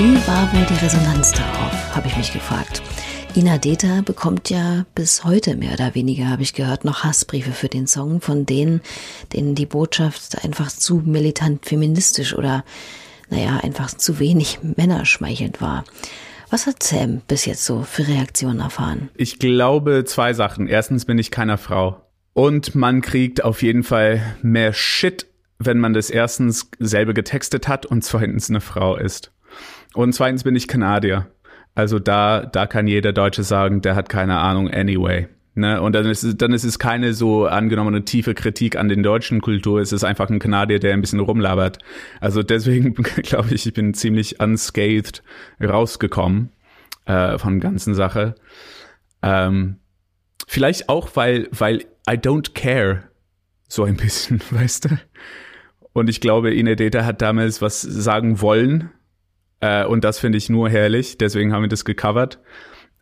wie 0.00 0.16
war 0.26 0.50
wohl 0.54 0.64
die 0.64 0.82
Resonanz 0.82 1.30
darauf, 1.32 1.94
habe 1.94 2.08
ich 2.08 2.16
mich 2.16 2.32
gefragt. 2.32 2.80
Ina 3.36 3.58
Deta 3.58 4.00
bekommt 4.00 4.48
ja 4.48 4.86
bis 4.94 5.24
heute 5.24 5.56
mehr 5.56 5.74
oder 5.74 5.94
weniger, 5.94 6.30
habe 6.30 6.40
ich 6.40 6.54
gehört, 6.54 6.86
noch 6.86 7.04
Hassbriefe 7.04 7.52
für 7.52 7.68
den 7.68 7.86
Song 7.86 8.22
von 8.22 8.46
denen, 8.46 8.80
denen 9.34 9.54
die 9.54 9.66
Botschaft 9.66 10.42
einfach 10.42 10.68
zu 10.68 11.02
militant 11.04 11.66
feministisch 11.66 12.34
oder, 12.34 12.64
naja, 13.28 13.58
einfach 13.62 13.88
zu 13.88 14.18
wenig 14.18 14.60
männerschmeichelnd 14.76 15.60
war. 15.60 15.84
Was 16.48 16.66
hat 16.66 16.82
Sam 16.82 17.20
bis 17.28 17.44
jetzt 17.44 17.66
so 17.66 17.82
für 17.82 18.08
Reaktionen 18.08 18.60
erfahren? 18.60 19.10
Ich 19.16 19.38
glaube 19.38 20.04
zwei 20.06 20.32
Sachen. 20.32 20.66
Erstens 20.66 21.04
bin 21.04 21.18
ich 21.18 21.30
keiner 21.30 21.58
Frau. 21.58 22.00
Und 22.32 22.74
man 22.74 23.02
kriegt 23.02 23.44
auf 23.44 23.62
jeden 23.62 23.82
Fall 23.82 24.22
mehr 24.40 24.72
Shit, 24.72 25.26
wenn 25.58 25.78
man 25.78 25.92
das 25.92 26.08
erstens 26.08 26.70
selber 26.78 27.12
getextet 27.12 27.68
hat 27.68 27.84
und 27.84 28.02
zweitens 28.02 28.48
eine 28.48 28.62
Frau 28.62 28.96
ist. 28.96 29.30
Und 29.94 30.12
zweitens 30.14 30.44
bin 30.44 30.56
ich 30.56 30.68
Kanadier. 30.68 31.26
Also 31.74 31.98
da, 31.98 32.44
da 32.44 32.66
kann 32.66 32.86
jeder 32.86 33.12
Deutsche 33.12 33.42
sagen, 33.42 33.80
der 33.80 33.94
hat 33.94 34.08
keine 34.08 34.38
Ahnung 34.38 34.70
anyway. 34.70 35.28
Ne? 35.54 35.80
Und 35.80 35.94
dann 35.94 36.06
ist, 36.06 36.22
es, 36.22 36.36
dann 36.36 36.52
ist 36.52 36.64
es 36.64 36.78
keine 36.78 37.12
so 37.12 37.46
angenommene 37.46 38.04
tiefe 38.04 38.34
Kritik 38.34 38.76
an 38.76 38.88
den 38.88 39.02
deutschen 39.02 39.40
Kultur. 39.40 39.80
Es 39.80 39.92
ist 39.92 40.04
einfach 40.04 40.30
ein 40.30 40.38
Kanadier, 40.38 40.78
der 40.78 40.94
ein 40.94 41.00
bisschen 41.00 41.20
rumlabert. 41.20 41.78
Also 42.20 42.42
deswegen 42.42 42.94
glaube 43.22 43.54
ich, 43.54 43.66
ich 43.66 43.74
bin 43.74 43.94
ziemlich 43.94 44.40
unscathed 44.40 45.22
rausgekommen 45.62 46.50
äh, 47.06 47.38
von 47.38 47.60
der 47.60 47.70
ganzen 47.70 47.94
Sache. 47.94 48.36
Ähm, 49.22 49.76
vielleicht 50.46 50.88
auch, 50.88 51.10
weil, 51.14 51.48
weil 51.50 51.80
I 52.08 52.14
don't 52.14 52.54
care 52.54 53.04
so 53.68 53.84
ein 53.84 53.96
bisschen, 53.96 54.40
weißt 54.50 54.86
du? 54.86 54.98
Und 55.92 56.08
ich 56.08 56.20
glaube, 56.20 56.54
Inedeta 56.54 57.04
hat 57.04 57.20
damals 57.20 57.60
was 57.60 57.82
sagen 57.82 58.40
wollen 58.40 58.90
äh, 59.60 59.84
und 59.84 60.04
das 60.04 60.18
finde 60.18 60.38
ich 60.38 60.48
nur 60.48 60.68
herrlich, 60.68 61.18
deswegen 61.18 61.52
haben 61.52 61.62
wir 61.62 61.68
das 61.68 61.84
gecovert. 61.84 62.40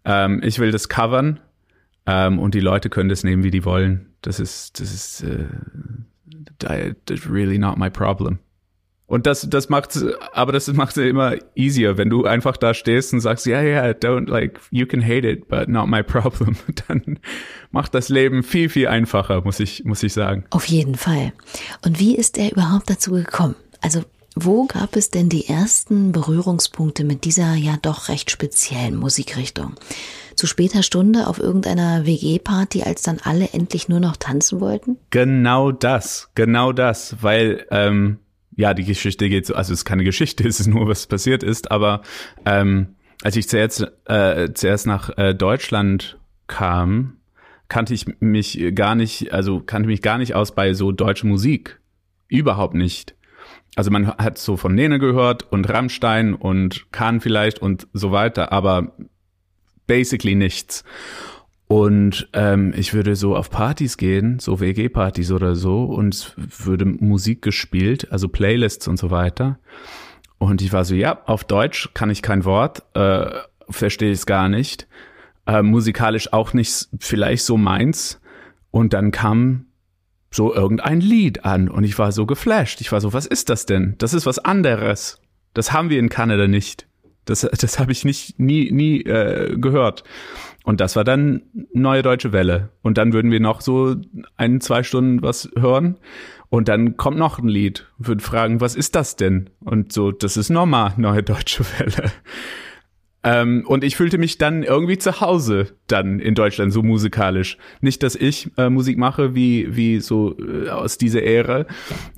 Ähm, 0.05 0.41
ich 0.43 0.59
will 0.59 0.71
das 0.71 0.89
covern 0.89 1.41
ähm, 2.07 2.39
und 2.39 2.55
die 2.55 2.61
Leute 2.61 2.91
können 2.91 3.09
das 3.09 3.25
nehmen, 3.25 3.43
wie 3.43 3.51
die 3.51 3.65
wollen. 3.65 4.15
Das 4.23 4.41
ist, 4.41 4.81
das 4.81 4.93
ist 4.93 5.23
äh, 5.23 6.95
really 7.29 7.59
not 7.59 7.79
my 7.79 7.91
problem. 7.91 8.39
Und 9.09 9.27
das, 9.27 9.49
das 9.49 9.71
macht, 9.71 9.99
aber 10.35 10.53
das 10.53 10.71
macht 10.75 10.95
es 10.95 11.03
immer 11.03 11.35
easier, 11.55 11.97
wenn 11.97 12.11
du 12.11 12.27
einfach 12.27 12.59
da 12.59 12.75
stehst 12.75 13.15
und 13.15 13.21
sagst, 13.21 13.47
ja, 13.47 13.63
ja, 13.63 13.85
don't 13.93 14.29
like, 14.29 14.61
you 14.71 14.85
can 14.85 15.03
hate 15.03 15.27
it, 15.27 15.49
but 15.49 15.67
not 15.67 15.89
my 15.89 16.03
problem. 16.03 16.57
Dann 16.89 17.19
macht 17.71 17.95
das 17.95 18.11
Leben 18.11 18.43
viel, 18.43 18.69
viel 18.69 18.87
einfacher, 18.87 19.41
muss 19.41 19.61
ich, 19.61 19.83
muss 19.85 20.03
ich 20.03 20.13
sagen. 20.13 20.45
Auf 20.51 20.67
jeden 20.67 20.95
Fall. 20.95 21.33
Und 21.83 21.99
wie 21.99 22.17
ist 22.17 22.37
er 22.37 22.53
überhaupt 22.53 22.91
dazu 22.91 23.13
gekommen? 23.13 23.55
Also 23.81 24.03
wo 24.35 24.67
gab 24.67 24.97
es 24.97 25.11
denn 25.11 25.29
die 25.29 25.49
ersten 25.49 26.13
Berührungspunkte 26.13 27.05
mit 27.05 27.25
dieser 27.25 27.55
ja 27.55 27.77
doch 27.81 28.09
recht 28.09 28.31
speziellen 28.31 28.97
Musikrichtung? 28.97 29.75
Zu 30.37 30.47
später 30.47 30.83
Stunde 30.83 31.27
auf 31.27 31.41
irgendeiner 31.41 32.07
WG-Party, 32.07 32.83
als 32.83 33.03
dann 33.03 33.19
alle 33.25 33.49
endlich 33.53 33.89
nur 33.89 34.01
noch 34.01 34.17
tanzen 34.17 34.61
wollten? 34.61 34.97
Genau 35.11 35.73
das, 35.73 36.31
genau 36.35 36.73
das, 36.73 37.17
weil 37.21 37.67
ähm, 37.71 38.19
ja 38.55 38.75
die 38.75 38.85
Geschichte 38.85 39.29
geht 39.29 39.47
so, 39.47 39.55
also 39.55 39.73
es 39.73 39.81
ist 39.81 39.85
keine 39.85 40.05
Geschichte, 40.05 40.47
es 40.49 40.61
ist 40.61 40.69
nur 40.69 40.87
was 40.89 41.07
passiert 41.07 41.43
ist, 41.43 41.71
aber 41.71 42.03
ähm, 42.45 42.95
als 43.23 43.37
ich 43.37 43.49
zuerst, 43.49 43.87
äh, 44.05 44.53
zuerst 44.55 44.87
nach 44.87 45.17
äh, 45.17 45.35
Deutschland 45.35 46.19
kam, 46.47 47.17
kannte 47.69 47.95
ich 47.95 48.07
mich 48.21 48.73
gar 48.75 48.95
nicht, 48.95 49.33
also 49.33 49.61
kannte 49.61 49.89
mich 49.89 50.03
gar 50.03 50.19
nicht 50.19 50.35
aus 50.35 50.55
bei 50.55 50.73
so 50.75 50.93
deutsche 50.93 51.27
Musik. 51.27 51.81
Überhaupt 52.29 52.75
nicht. 52.75 53.15
Also 53.79 53.93
man 53.93 54.09
hat 54.09 54.39
so 54.39 54.57
von 54.57 54.75
Nene 54.75 54.99
gehört 54.99 55.53
und 55.53 55.71
Rammstein 55.71 56.35
und 56.35 56.91
Kahn 56.91 57.21
vielleicht 57.21 57.63
und 57.63 57.87
so 57.93 58.11
weiter, 58.11 58.51
aber 58.51 58.91
basically 59.87 60.35
nichts. 60.35 60.83
Und 61.69 62.29
ähm, 62.33 62.75
ich 62.77 62.93
würde 62.93 63.15
so 63.15 63.37
auf 63.37 63.51
Partys 63.51 63.97
gehen, 63.97 64.41
so 64.41 64.59
WG-Partys 64.59 65.31
oder 65.31 65.55
so, 65.55 65.85
und 65.85 66.13
es 66.13 66.35
würde 66.37 66.87
Musik 66.87 67.41
gespielt, 67.41 68.11
also 68.11 68.27
Playlists 68.27 68.89
und 68.89 68.99
so 68.99 69.13
weiter. 69.13 69.61
Und 70.39 70.61
ich 70.61 70.73
war 70.73 70.85
so, 70.85 70.97
ja, 70.97 71.23
auf 71.27 71.45
Deutsch 71.45 71.91
kann 71.95 72.11
ich 72.11 72.21
kein 72.21 72.45
Wort, 72.45 72.83
äh, 72.95 73.31
verstehe 73.71 74.11
ich 74.11 74.19
es 74.19 74.27
gar 74.27 74.49
nicht. 74.49 74.89
Äh, 75.47 75.63
musikalisch 75.63 76.33
auch 76.33 76.53
nicht 76.53 76.89
vielleicht 76.99 77.45
so 77.45 77.57
meins. 77.57 78.21
Und 78.73 78.93
dann 78.93 79.13
kam 79.13 79.68
so 80.31 80.55
irgendein 80.55 81.01
Lied 81.01 81.45
an 81.45 81.69
und 81.69 81.85
ich 81.85 81.99
war 81.99 82.13
so 82.13 82.27
geflasht. 82.27 82.81
Ich 82.81 82.93
war 82.93 83.01
so, 83.01 83.13
was 83.13 83.27
ist 83.27 83.49
das 83.49 83.67
denn? 83.67 83.95
Das 83.99 84.15
ist 84.15 84.27
was 84.27 84.39
anderes. 84.39 85.21
Das 85.55 85.73
haben 85.73 85.91
wir 85.91 85.99
in 85.99 86.09
Kanada 86.09 86.47
nicht. 86.47 86.87
Das, 87.25 87.41
das 87.41 87.79
habe 87.79 87.93
ich 87.93 88.05
nicht 88.05 88.39
nie 88.39 88.71
nie 88.71 89.03
äh, 89.03 89.57
gehört. 89.59 90.05
Und 90.65 90.81
das 90.81 90.97
war 90.97 91.05
dann 91.05 91.43
neue 91.73 92.03
deutsche 92.03 92.33
Welle. 92.33 92.71
Und 92.83 92.99
dann 92.99 93.13
würden 93.13 93.31
wir 93.31 93.41
noch 93.41 93.63
so 93.63 93.97
ein, 94.37 94.61
zwei 94.61 94.83
Stunden 94.83 95.23
was 95.23 95.51
hören. 95.57 95.97
Und 96.51 96.69
dann 96.69 96.97
kommt 96.97 97.19
noch 97.19 97.39
ein 97.39 97.49
Lied. 97.49 97.87
Würden 97.99 98.21
fragen, 98.21 98.61
was 98.61 98.75
ist 98.75 98.95
das 98.95 99.17
denn? 99.17 99.51
Und 99.61 99.93
so, 99.93 100.13
das 100.13 100.37
ist 100.37 100.51
normal, 100.51 100.95
neue 100.97 101.23
deutsche 101.23 101.65
Welle. 101.79 102.11
Ähm, 103.25 103.65
und 103.67 103.83
ich 103.83 103.97
fühlte 103.97 104.17
mich 104.17 104.39
dann 104.39 104.63
irgendwie 104.63 104.97
zu 104.97 105.21
Hause 105.21 105.69
dann 105.89 106.21
in 106.21 106.35
Deutschland 106.35 106.73
so 106.73 106.83
musikalisch. 106.83 107.59
Nicht, 107.81 108.03
dass 108.03 108.15
ich 108.15 108.51
äh, 108.57 108.71
Musik 108.71 108.97
mache 108.97 109.35
wie 109.35 109.75
wie 109.75 109.99
so 110.01 110.37
äh, 110.39 110.69
aus 110.69 110.99
dieser 110.99 111.23
Ära, 111.23 111.67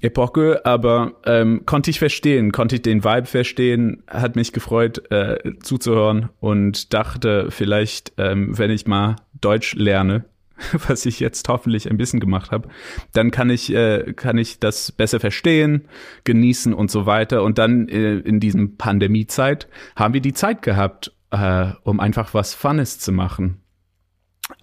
Epoche, 0.01 0.65
aber 0.67 1.15
ähm, 1.25 1.63
konnte 1.65 1.91
ich 1.91 1.99
verstehen, 1.99 2.53
konnte 2.53 2.77
ich 2.77 2.83
den 2.83 3.03
Vibe 3.03 3.27
verstehen, 3.27 4.03
hat 4.07 4.37
mich 4.37 4.53
gefreut 4.53 5.11
äh, 5.11 5.39
zuzuhören 5.63 6.29
und 6.39 6.93
dachte 6.93 7.47
vielleicht, 7.51 8.13
ähm, 8.19 8.59
wenn 8.59 8.71
ich 8.71 8.87
mal 8.87 9.17
Deutsch 9.41 9.75
lerne, 9.75 10.25
was 10.89 11.07
ich 11.07 11.21
jetzt 11.21 11.49
hoffentlich 11.49 11.91
ein 11.91 11.97
bisschen 11.97 12.21
gemacht 12.21 12.51
habe, 12.51 12.69
dann 13.13 13.31
kann 13.31 13.51
ich 13.51 13.73
äh, 13.73 14.13
kann 14.15 14.39
ich 14.39 14.59
das 14.59 14.93
besser 14.93 15.21
verstehen, 15.21 15.89
genießen 16.25 16.75
und 16.75 16.91
so 16.91 17.07
weiter. 17.07 17.43
Und 17.43 17.59
dann 17.59 17.89
äh, 17.89 18.17
in 18.17 18.41
diesem 18.41 18.77
Pandemiezeit 18.77 19.69
haben 19.97 20.15
wir 20.15 20.21
die 20.21 20.35
Zeit 20.35 20.63
gehabt, 20.63 21.13
äh, 21.31 21.73
um 21.85 22.01
einfach 22.01 22.35
was 22.35 22.55
Funnes 22.55 22.99
zu 22.99 23.13
machen. 23.13 23.61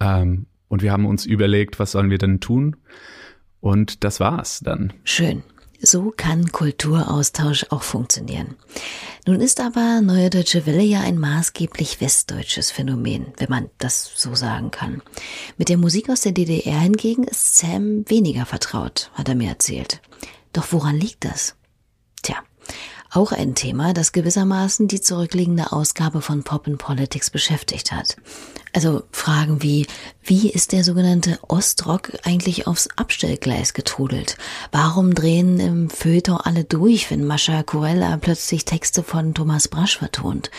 Ähm, 0.00 0.46
und 0.68 0.82
wir 0.82 0.92
haben 0.92 1.06
uns 1.06 1.24
überlegt, 1.24 1.78
was 1.78 1.92
sollen 1.92 2.10
wir 2.10 2.18
denn 2.18 2.40
tun? 2.40 2.76
Und 3.60 4.04
das 4.04 4.20
war's 4.20 4.60
dann. 4.60 4.92
Schön. 5.04 5.42
So 5.80 6.12
kann 6.16 6.50
Kulturaustausch 6.50 7.66
auch 7.70 7.84
funktionieren. 7.84 8.56
Nun 9.26 9.40
ist 9.40 9.60
aber 9.60 10.00
Neue 10.00 10.28
Deutsche 10.28 10.66
Welle 10.66 10.82
ja 10.82 11.00
ein 11.00 11.18
maßgeblich 11.18 12.00
westdeutsches 12.00 12.72
Phänomen, 12.72 13.26
wenn 13.36 13.48
man 13.48 13.70
das 13.78 14.10
so 14.16 14.34
sagen 14.34 14.72
kann. 14.72 15.02
Mit 15.56 15.68
der 15.68 15.78
Musik 15.78 16.10
aus 16.10 16.22
der 16.22 16.32
DDR 16.32 16.80
hingegen 16.80 17.24
ist 17.24 17.56
Sam 17.56 18.04
weniger 18.08 18.44
vertraut, 18.44 19.10
hat 19.14 19.28
er 19.28 19.36
mir 19.36 19.50
erzählt. 19.50 20.00
Doch 20.52 20.72
woran 20.72 20.96
liegt 20.96 21.24
das? 21.24 21.54
Tja, 22.22 22.36
auch 23.10 23.32
ein 23.32 23.54
Thema, 23.54 23.94
das 23.94 24.12
gewissermaßen 24.12 24.88
die 24.88 25.00
zurückliegende 25.00 25.72
Ausgabe 25.72 26.20
von 26.20 26.42
Pop 26.42 26.66
and 26.66 26.78
Politics 26.78 27.30
beschäftigt 27.30 27.92
hat. 27.92 28.16
Also 28.74 29.04
Fragen 29.12 29.62
wie, 29.62 29.86
wie 30.22 30.50
ist 30.50 30.72
der 30.72 30.84
sogenannte 30.84 31.38
Ostrock 31.48 32.12
eigentlich 32.24 32.66
aufs 32.66 32.88
Abstellgleis 32.96 33.72
getrudelt? 33.72 34.36
Warum 34.72 35.14
drehen 35.14 35.58
im 35.58 35.90
Feuilleton 35.90 36.36
alle 36.36 36.64
durch, 36.64 37.10
wenn 37.10 37.26
Mascha 37.26 37.62
Corella 37.62 38.18
plötzlich 38.18 38.66
Texte 38.66 39.02
von 39.02 39.32
Thomas 39.34 39.68
Brasch 39.68 39.98
vertont? 39.98 40.50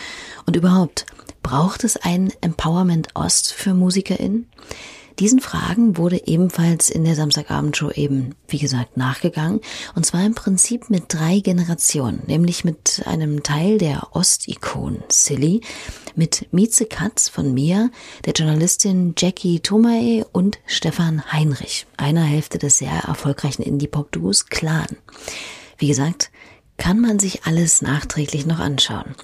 Und 0.44 0.56
überhaupt, 0.56 1.06
braucht 1.42 1.84
es 1.84 1.96
ein 1.96 2.32
Empowerment 2.40 3.14
Ost 3.14 3.52
für 3.52 3.74
MusikerInnen? 3.74 4.48
Diesen 5.20 5.40
Fragen 5.40 5.98
wurde 5.98 6.26
ebenfalls 6.26 6.88
in 6.88 7.04
der 7.04 7.14
Samstagabendshow 7.14 7.90
eben, 7.90 8.34
wie 8.48 8.58
gesagt, 8.58 8.96
nachgegangen. 8.96 9.60
Und 9.94 10.06
zwar 10.06 10.24
im 10.24 10.34
Prinzip 10.34 10.88
mit 10.88 11.04
drei 11.08 11.40
Generationen, 11.40 12.22
nämlich 12.26 12.64
mit 12.64 13.02
einem 13.04 13.42
Teil 13.42 13.76
der 13.76 14.16
Ostikon 14.16 15.02
Silly, 15.10 15.60
mit 16.16 16.48
Mieze 16.52 16.86
Katz 16.86 17.28
von 17.28 17.52
mir, 17.52 17.90
der 18.24 18.32
Journalistin 18.32 19.14
Jackie 19.16 19.60
Thomae 19.60 20.24
und 20.32 20.58
Stefan 20.64 21.30
Heinrich, 21.30 21.86
einer 21.98 22.24
Hälfte 22.24 22.56
des 22.56 22.78
sehr 22.78 22.90
erfolgreichen 22.90 23.62
Indie-Pop-Duos 23.62 24.46
Clan. 24.46 24.96
Wie 25.76 25.88
gesagt, 25.88 26.30
kann 26.80 26.98
man 26.98 27.18
sich 27.18 27.44
alles 27.44 27.82
nachträglich 27.82 28.46
noch 28.46 28.58
anschauen. 28.58 29.14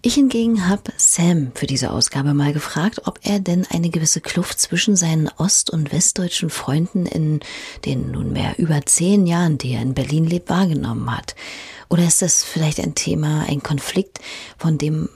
Ich 0.00 0.14
hingegen 0.14 0.66
habe 0.66 0.90
Sam 0.96 1.52
für 1.54 1.66
diese 1.66 1.90
Ausgabe 1.90 2.32
mal 2.32 2.54
gefragt, 2.54 3.02
ob 3.04 3.20
er 3.22 3.38
denn 3.38 3.66
eine 3.70 3.90
gewisse 3.90 4.22
Kluft 4.22 4.58
zwischen 4.58 4.96
seinen 4.96 5.28
ost- 5.36 5.70
und 5.70 5.92
westdeutschen 5.92 6.48
Freunden 6.48 7.04
in 7.04 7.40
den 7.84 8.10
nunmehr 8.10 8.58
über 8.58 8.84
zehn 8.86 9.26
Jahren, 9.26 9.58
die 9.58 9.74
er 9.74 9.82
in 9.82 9.92
Berlin 9.92 10.24
lebt, 10.24 10.48
wahrgenommen 10.48 11.14
hat. 11.14 11.36
Oder 11.90 12.04
ist 12.04 12.22
das 12.22 12.42
vielleicht 12.42 12.80
ein 12.80 12.94
Thema, 12.94 13.44
ein 13.46 13.62
Konflikt, 13.62 14.20
von 14.56 14.78
dem 14.78 15.10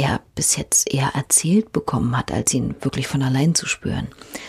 er 0.00 0.20
bis 0.34 0.56
jetzt 0.56 0.92
eher 0.92 1.10
erzählt 1.14 1.72
bekommen 1.72 2.16
hat, 2.16 2.32
als 2.32 2.54
ihn 2.54 2.74
wirklich 2.80 3.06
von 3.06 3.22
allein 3.22 3.54
zu 3.54 3.66
spüren. 3.66 4.08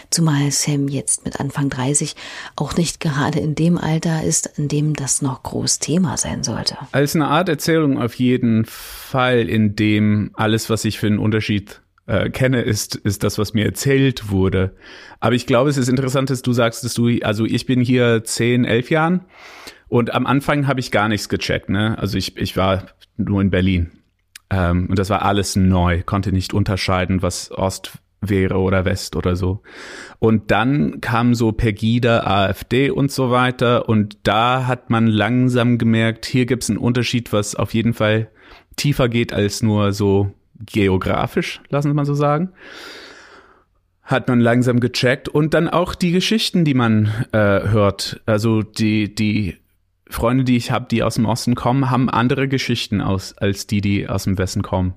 Zumal 0.10 0.50
Sam 0.52 0.88
jetzt 0.88 1.26
mit 1.26 1.40
Anfang 1.40 1.70
30 1.70 2.16
auch 2.56 2.78
nicht 2.78 3.00
gerade 3.00 3.40
in 3.40 3.56
dem 3.56 3.78
Alter 3.78 4.24
ist, 4.24 4.58
in 4.58 4.70
dem 4.70 4.94
das 4.94 5.22
noch 5.22 5.44
groß 5.44 5.80
Thema 5.80 6.16
sein 6.18 6.44
sollte. 6.44 6.78
Als 6.94 7.16
eine 7.16 7.28
Art 7.28 7.50
Erzählung 7.50 8.02
auf 8.02 8.16
jeden 8.16 8.66
Fall, 8.66 9.50
in 9.50 9.76
dem 9.76 10.32
alles, 10.34 10.70
was 10.70 10.86
ich 10.86 11.00
für 11.00 11.08
einen 11.08 11.20
Unterschied 11.20 11.82
äh, 12.08 12.30
kenne, 12.30 12.62
ist, 12.62 12.96
ist 12.96 13.24
das, 13.24 13.38
was 13.38 13.54
mir 13.54 13.66
erzählt 13.66 14.30
wurde. 14.30 14.74
Aber 15.20 15.36
ich 15.36 15.46
glaube, 15.48 15.70
es 15.70 15.78
ist 15.78 15.90
interessant, 15.90 16.30
dass 16.30 16.42
du 16.42 16.54
sagst, 16.54 16.84
dass 16.86 16.94
du, 16.94 17.10
also 17.24 17.46
ich 17.46 17.66
bin 17.66 17.82
hier 17.82 18.24
zehn, 18.24 18.64
elf 18.64 18.90
Jahren 18.90 19.26
und 19.90 20.14
am 20.14 20.26
Anfang 20.26 20.68
habe 20.68 20.80
ich 20.80 20.92
gar 20.92 21.10
nichts 21.10 21.28
gecheckt. 21.28 21.70
Ne? 21.70 21.98
Also 22.00 22.18
ich, 22.18 22.38
ich 22.38 22.56
war 22.56 22.86
nur 23.18 23.42
in 23.42 23.50
Berlin 23.50 23.92
ähm, 24.52 24.88
und 24.90 25.00
das 25.00 25.10
war 25.10 25.24
alles 25.24 25.56
neu, 25.56 26.04
konnte 26.06 26.32
nicht 26.32 26.54
unterscheiden, 26.54 27.22
was 27.22 27.52
Ost 27.52 27.94
wäre 28.20 28.58
oder 28.60 28.86
West 28.86 29.16
oder 29.16 29.36
so. 29.36 29.64
Und 30.20 30.52
dann 30.52 31.02
kam 31.02 31.34
so 31.34 31.54
Pegida, 31.54 32.24
AfD 32.24 32.92
und 32.92 33.12
so 33.12 33.32
weiter. 33.32 33.90
Und 33.90 34.18
da 34.24 34.68
hat 34.68 34.90
man 34.90 35.08
langsam 35.08 35.78
gemerkt, 35.78 36.26
hier 36.26 36.46
gibt 36.46 36.64
es 36.64 36.70
einen 36.70 36.78
Unterschied, 36.78 37.34
was 37.34 37.56
auf 37.56 37.74
jeden 37.74 37.94
Fall 37.94 38.30
tiefer 38.76 39.10
geht 39.10 39.34
als 39.34 39.64
nur 39.64 39.94
so 39.94 40.32
geografisch, 40.60 41.62
lassen 41.70 41.90
wir 41.90 41.96
mal 41.96 42.06
so 42.06 42.14
sagen. 42.14 42.52
Hat 44.04 44.28
man 44.28 44.40
langsam 44.40 44.80
gecheckt. 44.80 45.30
Und 45.30 45.54
dann 45.54 45.70
auch 45.70 45.96
die 45.96 46.12
Geschichten, 46.12 46.66
die 46.66 46.74
man 46.74 47.06
äh, 47.32 47.38
hört. 47.38 48.22
Also 48.26 48.62
die, 48.62 49.16
die 49.16 49.58
Freunde, 50.12 50.44
die 50.44 50.58
ich 50.58 50.72
habe, 50.72 50.88
die 50.90 51.04
aus 51.04 51.16
dem 51.16 51.26
Osten 51.26 51.56
kommen, 51.56 51.90
haben 51.90 52.10
andere 52.10 52.48
Geschichten 52.48 53.02
aus, 53.02 53.38
als 53.38 53.68
die, 53.68 53.82
die 53.82 54.08
aus 54.08 54.26
dem 54.26 54.38
Westen 54.38 54.62
kommen. 54.62 54.94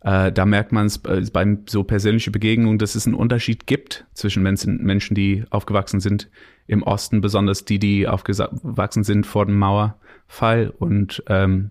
Äh, 0.00 0.32
da 0.32 0.44
merkt 0.46 0.70
man 0.70 0.86
es 0.86 0.98
äh, 1.04 1.22
beim 1.32 1.64
so 1.66 1.82
persönliche 1.82 2.30
Begegnungen, 2.30 2.78
dass 2.78 2.94
es 2.94 3.06
einen 3.06 3.14
Unterschied 3.14 3.66
gibt 3.66 4.06
zwischen 4.12 4.42
Menschen, 4.42 4.84
Menschen, 4.84 5.14
die 5.14 5.44
aufgewachsen 5.50 6.00
sind 6.00 6.30
im 6.66 6.82
Osten, 6.82 7.20
besonders 7.20 7.64
die, 7.64 7.78
die 7.78 8.06
aufgewachsen 8.06 9.02
sind 9.02 9.26
vor 9.26 9.46
dem 9.46 9.58
Mauerfall. 9.58 10.72
Und 10.78 11.22
ähm, 11.28 11.70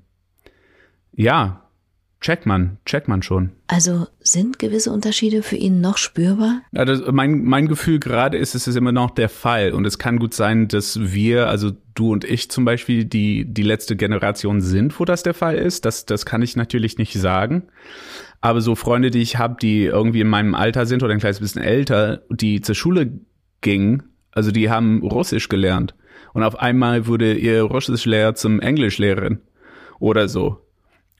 ja, 1.13 1.62
checkt 2.23 2.45
man, 2.45 2.77
checkt 2.85 3.07
man 3.07 3.21
schon. 3.21 3.51
Also 3.67 4.07
sind 4.21 4.57
gewisse 4.57 4.91
Unterschiede 4.91 5.43
für 5.43 5.57
ihn 5.57 5.81
noch 5.81 5.97
spürbar? 5.97 6.61
Also 6.73 7.11
mein, 7.11 7.43
mein 7.43 7.67
Gefühl 7.67 7.99
gerade 7.99 8.37
ist, 8.37 8.55
es 8.55 8.65
ist 8.65 8.77
immer 8.77 8.93
noch 8.93 9.11
der 9.11 9.29
Fall. 9.29 9.73
Und 9.73 9.85
es 9.85 9.99
kann 9.99 10.17
gut 10.17 10.33
sein, 10.33 10.69
dass 10.69 10.99
wir, 11.13 11.49
also 11.49 11.71
du 11.93 12.11
und 12.11 12.23
ich 12.23 12.49
zum 12.49 12.65
Beispiel, 12.65 13.05
die, 13.05 13.45
die 13.45 13.61
letzte 13.61 13.95
Generation 13.95 14.61
sind, 14.61 14.99
wo 14.99 15.05
das 15.05 15.21
der 15.23 15.33
Fall 15.33 15.55
ist. 15.55 15.85
Das, 15.85 16.05
das 16.05 16.25
kann 16.25 16.41
ich 16.41 16.55
natürlich 16.55 16.97
nicht 16.97 17.13
sagen. 17.13 17.63
Aber 18.39 18.61
so 18.61 18.75
Freunde, 18.75 19.11
die 19.11 19.21
ich 19.21 19.37
habe, 19.37 19.57
die 19.61 19.83
irgendwie 19.83 20.21
in 20.21 20.29
meinem 20.29 20.55
Alter 20.55 20.85
sind 20.85 21.03
oder 21.03 21.13
ein 21.13 21.19
kleines 21.19 21.41
bisschen 21.41 21.61
älter, 21.61 22.23
die 22.29 22.61
zur 22.61 22.75
Schule 22.75 23.19
gingen, 23.59 24.03
also 24.31 24.51
die 24.51 24.69
haben 24.69 25.03
Russisch 25.03 25.49
gelernt. 25.49 25.93
Und 26.33 26.43
auf 26.43 26.57
einmal 26.57 27.05
wurde 27.05 27.33
ihr 27.33 27.61
Russischlehrer 27.63 28.33
zum 28.33 28.61
Englischlehrerin 28.61 29.39
oder 29.99 30.27
so. 30.27 30.62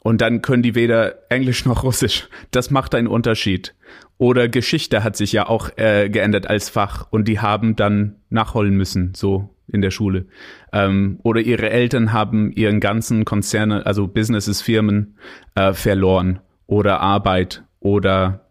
Und 0.04 0.22
dann 0.22 0.42
können 0.42 0.64
die 0.64 0.76
weder 0.76 1.32
Englisch 1.32 1.66
noch 1.66 1.84
Russisch. 1.84 2.28
Das 2.52 2.70
macht 2.70 2.94
einen 2.94 3.08
Unterschied. 3.08 3.74
Oder 4.18 4.48
Geschichte 4.48 5.04
hat 5.04 5.16
sich 5.16 5.32
ja 5.32 5.48
auch 5.48 5.70
äh, 5.78 6.10
geändert 6.10 6.48
als 6.48 6.70
Fach 6.70 7.08
und 7.10 7.28
die 7.28 7.40
haben 7.40 7.76
dann 7.76 8.18
nachholen 8.30 8.76
müssen, 8.76 9.14
so 9.16 9.50
in 9.68 9.82
der 9.82 9.92
Schule. 9.92 10.26
Ähm, 10.72 11.20
oder 11.24 11.42
ihre 11.42 11.70
Eltern 11.70 12.14
haben 12.14 12.52
ihren 12.52 12.80
ganzen 12.80 13.26
Konzerne, 13.26 13.86
also 13.86 14.08
Businesses, 14.08 14.62
Firmen 14.62 15.18
äh, 15.56 15.74
verloren 15.74 16.40
oder 16.68 17.00
Arbeit 17.00 17.64
oder 17.80 18.42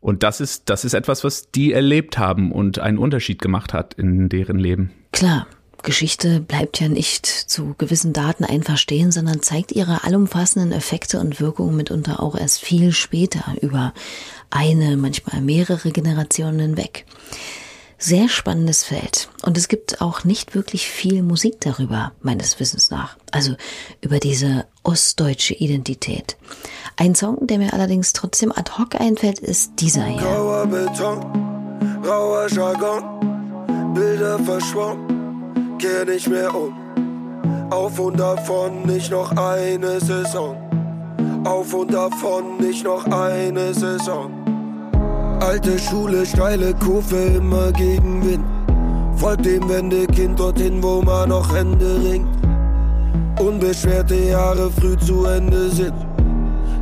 und 0.00 0.22
das 0.22 0.40
ist, 0.40 0.70
das 0.70 0.86
ist 0.86 0.94
etwas, 0.94 1.24
was 1.24 1.50
die 1.50 1.72
erlebt 1.72 2.16
haben 2.16 2.52
und 2.52 2.78
einen 2.78 2.96
Unterschied 2.96 3.42
gemacht 3.42 3.74
hat 3.74 3.92
in 3.94 4.30
deren 4.30 4.58
Leben. 4.58 4.92
Klar, 5.12 5.46
Geschichte 5.82 6.40
bleibt 6.40 6.80
ja 6.80 6.88
nicht 6.88 7.26
zu 7.26 7.74
gewissen 7.78 8.12
Daten 8.12 8.44
einfach 8.44 8.76
stehen, 8.76 9.12
sondern 9.12 9.42
zeigt 9.42 9.72
ihre 9.72 10.04
allumfassenden 10.04 10.72
Effekte 10.72 11.20
und 11.20 11.40
Wirkungen 11.40 11.76
mitunter 11.76 12.22
auch 12.22 12.36
erst 12.36 12.60
viel 12.60 12.92
später 12.92 13.54
über 13.60 13.92
eine, 14.50 14.96
manchmal 14.96 15.40
mehrere 15.40 15.90
Generationen 15.90 16.60
hinweg. 16.60 17.06
Sehr 18.02 18.30
spannendes 18.30 18.82
Feld. 18.82 19.28
Und 19.42 19.58
es 19.58 19.68
gibt 19.68 20.00
auch 20.00 20.24
nicht 20.24 20.54
wirklich 20.54 20.88
viel 20.88 21.22
Musik 21.22 21.60
darüber, 21.60 22.12
meines 22.22 22.58
Wissens 22.58 22.90
nach. 22.90 23.18
Also 23.30 23.56
über 24.00 24.18
diese 24.18 24.64
ostdeutsche 24.82 25.52
Identität. 25.52 26.38
Ein 26.96 27.14
Song, 27.14 27.46
der 27.46 27.58
mir 27.58 27.74
allerdings 27.74 28.14
trotzdem 28.14 28.52
ad 28.52 28.72
hoc 28.78 28.98
einfällt, 28.98 29.38
ist 29.38 29.72
dieser 29.80 30.04
hier. 30.04 30.22
Grauer 30.22 30.66
Beton, 30.66 32.02
rauer 32.02 32.48
Jargon, 32.48 33.92
Bilder 33.92 34.38
verschwommen, 34.38 35.19
kehr 35.80 36.04
nicht 36.04 36.28
mehr 36.28 36.54
um. 36.54 36.74
Auf 37.70 37.98
und 37.98 38.20
davon 38.20 38.82
nicht 38.82 39.10
noch 39.10 39.34
eine 39.36 39.98
Saison. 40.00 40.56
Auf 41.44 41.72
und 41.72 41.94
davon 41.94 42.58
nicht 42.60 42.84
noch 42.84 43.06
eine 43.06 43.72
Saison. 43.72 44.30
Alte 45.40 45.78
Schule, 45.78 46.26
steile 46.26 46.74
Kurve, 46.74 47.16
immer 47.38 47.72
gegen 47.72 48.22
Wind. 48.26 48.44
Folgt 49.16 49.46
dem 49.46 49.66
Wendekind 49.70 50.38
dorthin, 50.38 50.82
wo 50.82 51.00
man 51.00 51.30
noch 51.30 51.54
Hände 51.54 51.98
ringt. 52.04 52.28
Unbeschwerte 53.38 54.16
Jahre 54.16 54.70
früh 54.70 54.98
zu 54.98 55.24
Ende 55.24 55.70
sind. 55.70 55.94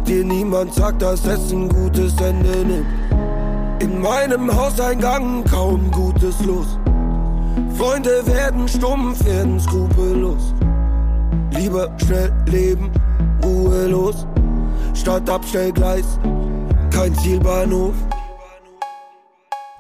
Dir 0.09 0.25
niemand 0.25 0.75
sagt, 0.75 1.03
dass 1.03 1.25
es 1.25 1.53
ein 1.53 1.69
gutes 1.69 2.21
Ende 2.21 2.65
nimmt. 2.67 2.87
In 3.81 4.01
meinem 4.01 4.53
Hauseingang 4.53 5.45
kaum 5.45 5.89
Gutes 5.93 6.45
los. 6.45 6.78
Freunde 7.77 8.27
werden 8.27 8.69
stumpf, 8.69 9.25
werden 9.25 9.61
skrupellos. 9.61 10.55
Lieber 11.53 11.91
schnell 12.05 12.33
leben, 12.47 12.91
ruhelos. 13.45 14.27
Statt 14.95 15.29
Abstellgleis, 15.29 16.19
kein 16.91 17.15
Zielbahnhof. 17.15 17.95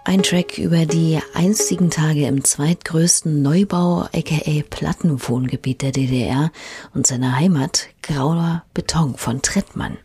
Ein 0.09 0.23
Track 0.23 0.57
über 0.57 0.87
die 0.87 1.21
einstigen 1.35 1.90
Tage 1.90 2.27
im 2.29 2.42
zweitgrößten 2.42 3.42
Neubau 3.42 4.09
aka 4.11 4.62
Plattenwohngebiet 4.71 5.83
der 5.83 5.92
DDR 5.92 6.51
und 6.94 7.07
seiner 7.07 7.37
Heimat 7.37 7.88
Grauer 8.01 8.64
Beton 8.73 9.18
von 9.18 9.42
Trettmann. 9.42 9.99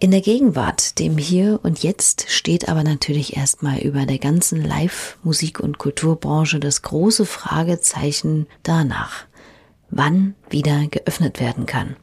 In 0.00 0.10
der 0.10 0.20
Gegenwart, 0.20 0.98
dem 0.98 1.16
Hier 1.16 1.60
und 1.62 1.80
Jetzt, 1.84 2.28
steht 2.28 2.68
aber 2.68 2.82
natürlich 2.82 3.36
erstmal 3.36 3.78
über 3.78 4.04
der 4.04 4.18
ganzen 4.18 4.64
Live-Musik- 4.64 5.60
und 5.60 5.78
Kulturbranche 5.78 6.58
das 6.58 6.82
große 6.82 7.24
Fragezeichen 7.24 8.48
danach, 8.64 9.26
wann 9.90 10.34
wieder 10.48 10.88
geöffnet 10.88 11.38
werden 11.38 11.66
kann 11.66 11.94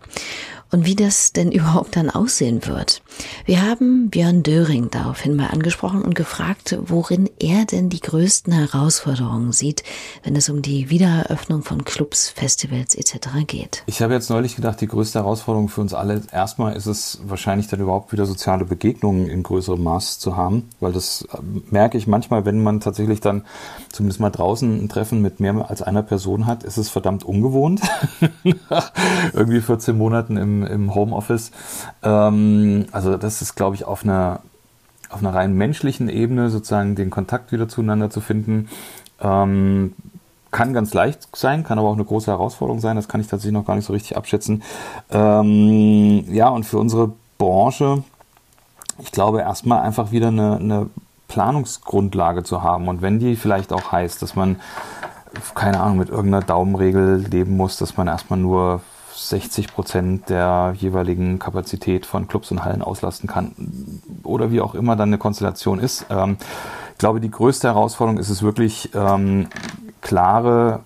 und 0.72 0.86
wie 0.86 0.96
das 0.96 1.34
denn 1.34 1.52
überhaupt 1.52 1.96
dann 1.96 2.10
aussehen 2.10 2.66
wird. 2.66 3.02
Wir 3.46 3.62
haben 3.62 4.10
Björn 4.10 4.44
Döring 4.44 4.90
daraufhin 4.92 5.36
mal 5.36 5.48
angesprochen 5.48 6.02
und 6.02 6.16
gefragt, 6.16 6.78
worin 6.86 7.30
er 7.40 7.66
denn 7.66 7.90
die 7.90 8.00
größten 8.00 8.54
Herausforderungen 8.54 9.52
sieht, 9.52 9.84
wenn 10.24 10.36
es 10.36 10.50
um 10.50 10.62
die 10.62 10.90
Wiedereröffnung 10.90 11.64
von 11.64 11.86
Clubs, 11.86 12.30
Festivals 12.30 12.96
etc. 12.96 13.30
geht. 13.48 13.84
Ich 13.86 14.02
habe 14.02 14.14
jetzt 14.14 14.30
neulich 14.30 14.56
gedacht, 14.56 14.82
die 14.82 14.88
größte 14.88 15.20
Herausforderung 15.20 15.70
für 15.70 15.82
uns 15.82 15.94
alle, 15.94 16.22
erstmal 16.32 16.76
ist 16.76 16.86
es 16.86 17.20
wahrscheinlich 17.26 17.68
dann 17.68 17.80
überhaupt 17.80 18.12
wieder 18.12 18.26
soziale 18.26 18.66
Begegnungen 18.66 19.30
in 19.30 19.44
größerem 19.44 19.82
Maß 19.82 20.20
zu 20.20 20.36
haben, 20.36 20.70
weil 20.80 20.94
das 20.94 21.28
äh, 21.32 21.38
merke 21.72 21.98
ich 21.98 22.08
manchmal, 22.08 22.46
wenn 22.46 22.62
man 22.62 22.80
tatsächlich 22.80 23.22
dann 23.22 23.46
zumindest 23.92 24.20
mal 24.20 24.30
draußen 24.30 24.84
ein 24.84 24.90
Treffen 24.90 25.22
mit 25.22 25.40
mehr 25.40 25.70
als 25.70 25.82
einer 25.82 26.04
Person 26.04 26.46
hat, 26.46 26.64
ist 26.64 26.78
es 26.78 26.90
verdammt 26.90 27.24
ungewohnt. 27.24 27.82
Irgendwie 29.34 29.62
14 29.62 29.98
Monaten 29.98 30.38
im 30.38 30.57
im, 30.65 30.96
Homeoffice. 30.96 31.52
Ähm, 32.04 32.86
also 32.91 33.17
das 33.17 33.41
ist, 33.41 33.56
glaube 33.56 33.76
ich, 33.76 33.86
auf 33.86 34.04
einer, 34.04 34.41
auf 35.10 35.20
einer 35.20 35.34
rein 35.34 35.54
menschlichen 35.54 36.10
Ebene 36.10 36.50
sozusagen 36.50 36.96
den 36.96 37.10
Kontakt 37.10 37.52
wieder 37.52 37.67
zueinander 37.67 38.10
zu 38.10 38.22
finden. 38.22 38.70
Ähm, 39.22 39.93
kann 40.52 40.74
ganz 40.74 40.93
leicht 40.93 41.28
sein, 41.36 41.63
kann 41.63 41.78
aber 41.78 41.89
auch 41.89 41.93
eine 41.93 42.06
große 42.06 42.32
Herausforderung 42.32 42.80
sein. 42.80 42.96
Das 42.96 43.08
kann 43.08 43.22
ich 43.22 43.28
tatsächlich 43.28 43.54
noch 43.54 43.65
gar 43.65 43.76
nicht 43.76 43.86
so 43.86 43.93
richtig 43.93 44.17
abschätzen. 44.17 44.63
Ähm, 45.12 46.24
ja, 46.34 46.50
und 46.50 46.63
für 46.65 46.78
unsere 46.78 47.12
Branche, 47.38 48.04
ich 49.00 49.12
glaube, 49.12 49.41
erstmal 49.41 49.82
einfach 49.82 50.12
wieder 50.12 50.30
eine, 50.30 50.58
eine 50.58 50.89
Planungsgrundlage 51.28 52.43
zu 52.43 52.63
haben. 52.63 52.88
Und 52.88 53.02
wenn 53.02 53.20
die 53.20 53.36
vielleicht 53.36 53.74
auch 53.74 53.91
heißt, 53.91 54.22
dass 54.22 54.36
man, 54.36 54.58
keine 55.54 55.80
Ahnung, 55.80 55.98
mit 55.98 56.10
irgendeiner 56.10 56.46
Daumenregel 56.46 57.26
leben 57.30 57.58
muss, 57.58 57.78
dass 57.78 57.98
man 57.98 58.08
erstmal 58.08 58.39
nur 58.39 58.82
60 59.18 59.74
Prozent 59.74 60.30
der 60.30 60.76
jeweiligen 60.78 61.40
Kapazität 61.40 62.06
von 62.06 62.28
Clubs 62.28 62.52
und 62.52 62.64
Hallen 62.64 62.82
auslasten 62.82 63.28
kann 63.28 63.54
oder 64.24 64.52
wie 64.52 64.62
auch 64.62 64.76
immer 64.76 64.96
dann 64.96 65.10
eine 65.10 65.18
Konstellation 65.18 65.80
ist. 65.80 66.06
Ähm, 66.10 66.38
ich 66.94 67.00
glaube, 67.00 67.20
die 67.20 67.32
größte 67.32 67.68
Herausforderung 67.68 68.20
ist 68.20 68.30
es 68.30 68.42
wirklich, 68.42 68.92
ähm, 68.96 69.48
klare 70.02 70.82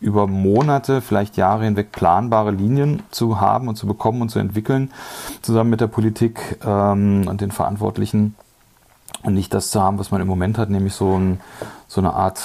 über 0.00 0.26
Monate, 0.26 1.00
vielleicht 1.00 1.36
Jahre 1.36 1.64
hinweg 1.64 1.92
planbare 1.92 2.50
Linien 2.50 3.02
zu 3.10 3.40
haben 3.40 3.68
und 3.68 3.76
zu 3.76 3.86
bekommen 3.86 4.22
und 4.22 4.28
zu 4.28 4.38
entwickeln, 4.38 4.92
zusammen 5.42 5.70
mit 5.70 5.80
der 5.80 5.86
Politik 5.86 6.58
ähm, 6.64 7.26
und 7.28 7.40
den 7.40 7.50
Verantwortlichen. 7.50 8.34
Und 9.22 9.34
nicht 9.34 9.54
das 9.54 9.70
zu 9.70 9.82
haben, 9.82 9.98
was 9.98 10.10
man 10.10 10.20
im 10.20 10.26
Moment 10.26 10.58
hat, 10.58 10.68
nämlich 10.68 10.94
so, 10.94 11.18
ein, 11.18 11.40
so 11.88 12.00
eine 12.00 12.12
Art 12.12 12.40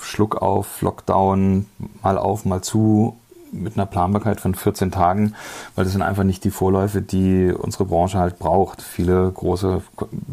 Schluck 0.00 0.36
auf, 0.36 0.80
Lockdown, 0.82 1.66
mal 2.02 2.16
auf, 2.16 2.44
mal 2.44 2.62
zu, 2.62 3.16
mit 3.52 3.76
einer 3.76 3.86
Planbarkeit 3.86 4.40
von 4.40 4.54
14 4.54 4.90
Tagen, 4.90 5.34
weil 5.74 5.84
das 5.84 5.92
sind 5.92 6.02
einfach 6.02 6.24
nicht 6.24 6.44
die 6.44 6.50
Vorläufe, 6.50 7.02
die 7.02 7.52
unsere 7.52 7.84
Branche 7.84 8.18
halt 8.18 8.38
braucht. 8.38 8.82
Viele 8.82 9.30
große 9.30 9.82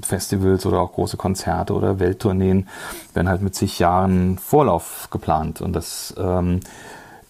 Festivals 0.02 0.66
oder 0.66 0.80
auch 0.80 0.94
große 0.94 1.18
Konzerte 1.18 1.74
oder 1.74 2.00
Welttourneen 2.00 2.68
werden 3.14 3.30
halt 3.30 3.42
mit 3.42 3.56
zig 3.56 3.80
Jahren 3.80 4.38
Vorlauf 4.38 5.08
geplant 5.12 5.62
und 5.62 5.74
das 5.74 6.14
ähm, 6.18 6.60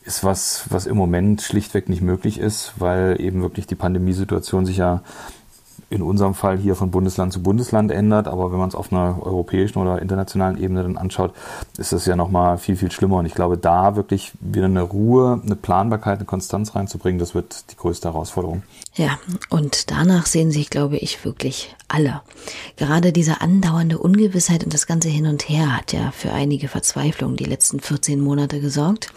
ist 0.06 0.24
was, 0.24 0.66
was 0.70 0.86
im 0.86 0.98
Moment 0.98 1.42
schlichtweg 1.42 1.88
nicht 1.90 2.02
möglich 2.02 2.38
ist, 2.38 2.74
weil 2.78 3.20
eben 3.20 3.42
wirklich 3.42 3.68
die 3.68 3.76
Pandemiesituation 3.76 4.66
sich 4.66 4.78
ja 4.78 5.02
in 5.94 6.02
unserem 6.02 6.34
Fall 6.34 6.58
hier 6.58 6.76
von 6.76 6.90
Bundesland 6.90 7.32
zu 7.32 7.44
Bundesland 7.44 7.92
ändert, 7.92 8.28
aber 8.28 8.52
wenn 8.52 8.58
man 8.58 8.68
es 8.68 8.76
auf 8.76 8.92
einer 8.92 9.18
europäischen 9.22 9.78
oder 9.78 10.02
internationalen 10.02 10.62
Ebene 10.62 10.82
dann 10.82 10.98
anschaut, 10.98 11.34
ist 11.78 11.94
das 11.94 12.06
ja 12.08 12.16
nochmal 12.16 12.58
viel, 12.58 12.76
viel 12.76 12.92
schlimmer. 12.92 13.18
Und 13.18 13.28
ich 13.28 13.36
glaube, 13.36 13.58
da 13.58 13.96
wirklich 13.96 14.32
wieder 14.40 14.66
eine 14.66 14.82
Ruhe, 14.82 15.40
eine 15.46 15.56
Planbarkeit, 15.56 16.18
eine 16.18 16.26
Konstanz 16.26 16.76
reinzubringen, 16.76 17.20
das 17.20 17.36
wird 17.36 17.72
die 17.72 17.78
größte 17.78 18.10
Herausforderung. 18.10 18.64
Ja, 18.96 19.20
und 19.50 19.92
danach 19.92 20.26
sehen 20.26 20.52
sich, 20.52 20.72
glaube 20.72 20.98
ich, 20.98 21.24
wirklich 21.26 21.76
alle. 21.88 22.22
Gerade 22.76 23.12
diese 23.12 23.42
andauernde 23.42 24.00
Ungewissheit 24.00 24.64
und 24.64 24.74
das 24.74 24.88
ganze 24.88 25.10
Hin 25.10 25.28
und 25.28 25.48
Her 25.48 25.78
hat 25.78 25.94
ja 25.94 26.12
für 26.12 26.32
einige 26.32 26.68
Verzweiflung 26.68 27.36
die 27.36 27.46
letzten 27.46 27.80
14 27.80 28.20
Monate 28.20 28.60
gesorgt. 28.60 29.14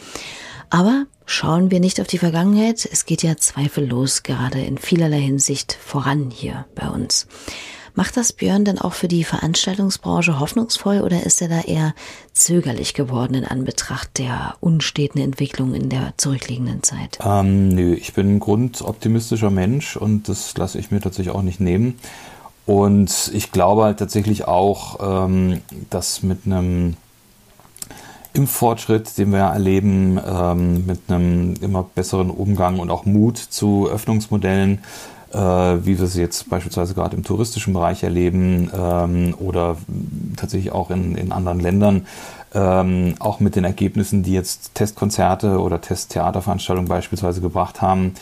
Aber 0.71 1.07
schauen 1.25 1.71
wir 1.71 1.81
nicht 1.81 2.01
auf 2.01 2.07
die 2.07 2.19
Vergangenheit. 2.19 2.89
Es 2.91 3.07
geht 3.07 3.23
ja 3.23 3.37
zweifellos 3.37 4.23
gerade 4.23 4.61
in 4.61 4.79
vielerlei 4.79 5.21
Hinsicht 5.21 5.73
voran 5.73 6.31
hier 6.31 6.67
bei 6.75 6.89
uns. 6.89 7.27
Macht 7.97 8.19
das 8.19 8.35
Björn 8.35 8.67
denn 8.67 8.79
auch 8.79 8.93
für 8.93 9.09
die 9.09 9.25
Veranstaltungsbranche 9.25 10.39
hoffnungsvoll 10.39 11.01
oder 11.01 11.25
ist 11.25 11.41
er 11.41 11.49
da 11.49 11.63
eher 11.63 11.95
zögerlich 12.35 12.93
geworden 12.93 13.33
in 13.33 13.47
Anbetracht 13.47 14.19
der 14.19 14.55
unsteten 14.61 15.19
Entwicklung 15.19 15.73
in 15.73 15.89
der 15.89 16.13
zurückliegenden 16.19 16.83
Zeit? 16.83 17.19
Ähm, 17.25 17.71
nö, 17.71 17.95
ich 17.95 18.13
bin 18.13 18.37
ein 18.37 18.41
grundoptimistischer 18.41 19.51
Mensch 19.51 19.97
und 19.97 20.29
das 20.29 20.55
lasse 20.59 20.79
ich 20.79 20.91
mir 20.91 21.01
tatsächlich 21.01 21.35
auch 21.35 21.41
nicht 21.41 21.59
nehmen. 21.59 21.99
Und 22.67 23.31
ich 23.33 23.51
glaube 23.51 23.85
halt 23.85 23.99
tatsächlich 23.99 24.45
auch, 24.45 25.27
ähm, 25.27 25.63
dass 25.89 26.23
mit 26.23 26.41
einem 26.45 26.97
Impffortschritt, 28.37 29.17
den 29.19 29.33
wir 29.33 29.39
erleben, 29.39 30.21
ähm, 30.25 30.87
mit 30.87 31.01
einem 31.09 31.55
immer 31.61 31.83
besseren 31.83 32.31
Umgang 32.31 32.79
und 32.79 32.91
auch 32.91 33.07
Mut 33.07 33.39
zu 33.39 33.89
Öffnungsmodellen, 33.89 34.81
äh, 35.33 35.39
wie 35.39 35.99
wir 35.99 36.07
sie 36.07 36.21
jetzt 36.21 36.49
beispielsweise 36.51 36.95
gerade 36.95 37.17
im 37.17 37.25
touristischen 37.25 37.73
Bereich 37.73 38.03
erleben 38.03 38.71
ähm, 38.75 39.35
oder 39.39 39.77
tatsächlich 40.37 40.73
auch 40.73 40.91
in, 40.91 41.17
in 41.17 41.33
anderen 41.33 41.61
Ländern, 41.61 42.07
ähm, 42.55 43.15
auch 43.19 43.41
mit 43.41 43.57
den 43.57 43.65
Ergebnissen, 43.65 44.23
die 44.23 44.33
jetzt 44.33 44.75
Testkonzerte 44.75 45.59
oder 45.59 45.81
Testtheaterveranstaltungen 45.81 46.89
beispielsweise 46.89 47.41
gebracht 47.41 47.81
haben, 47.81 48.15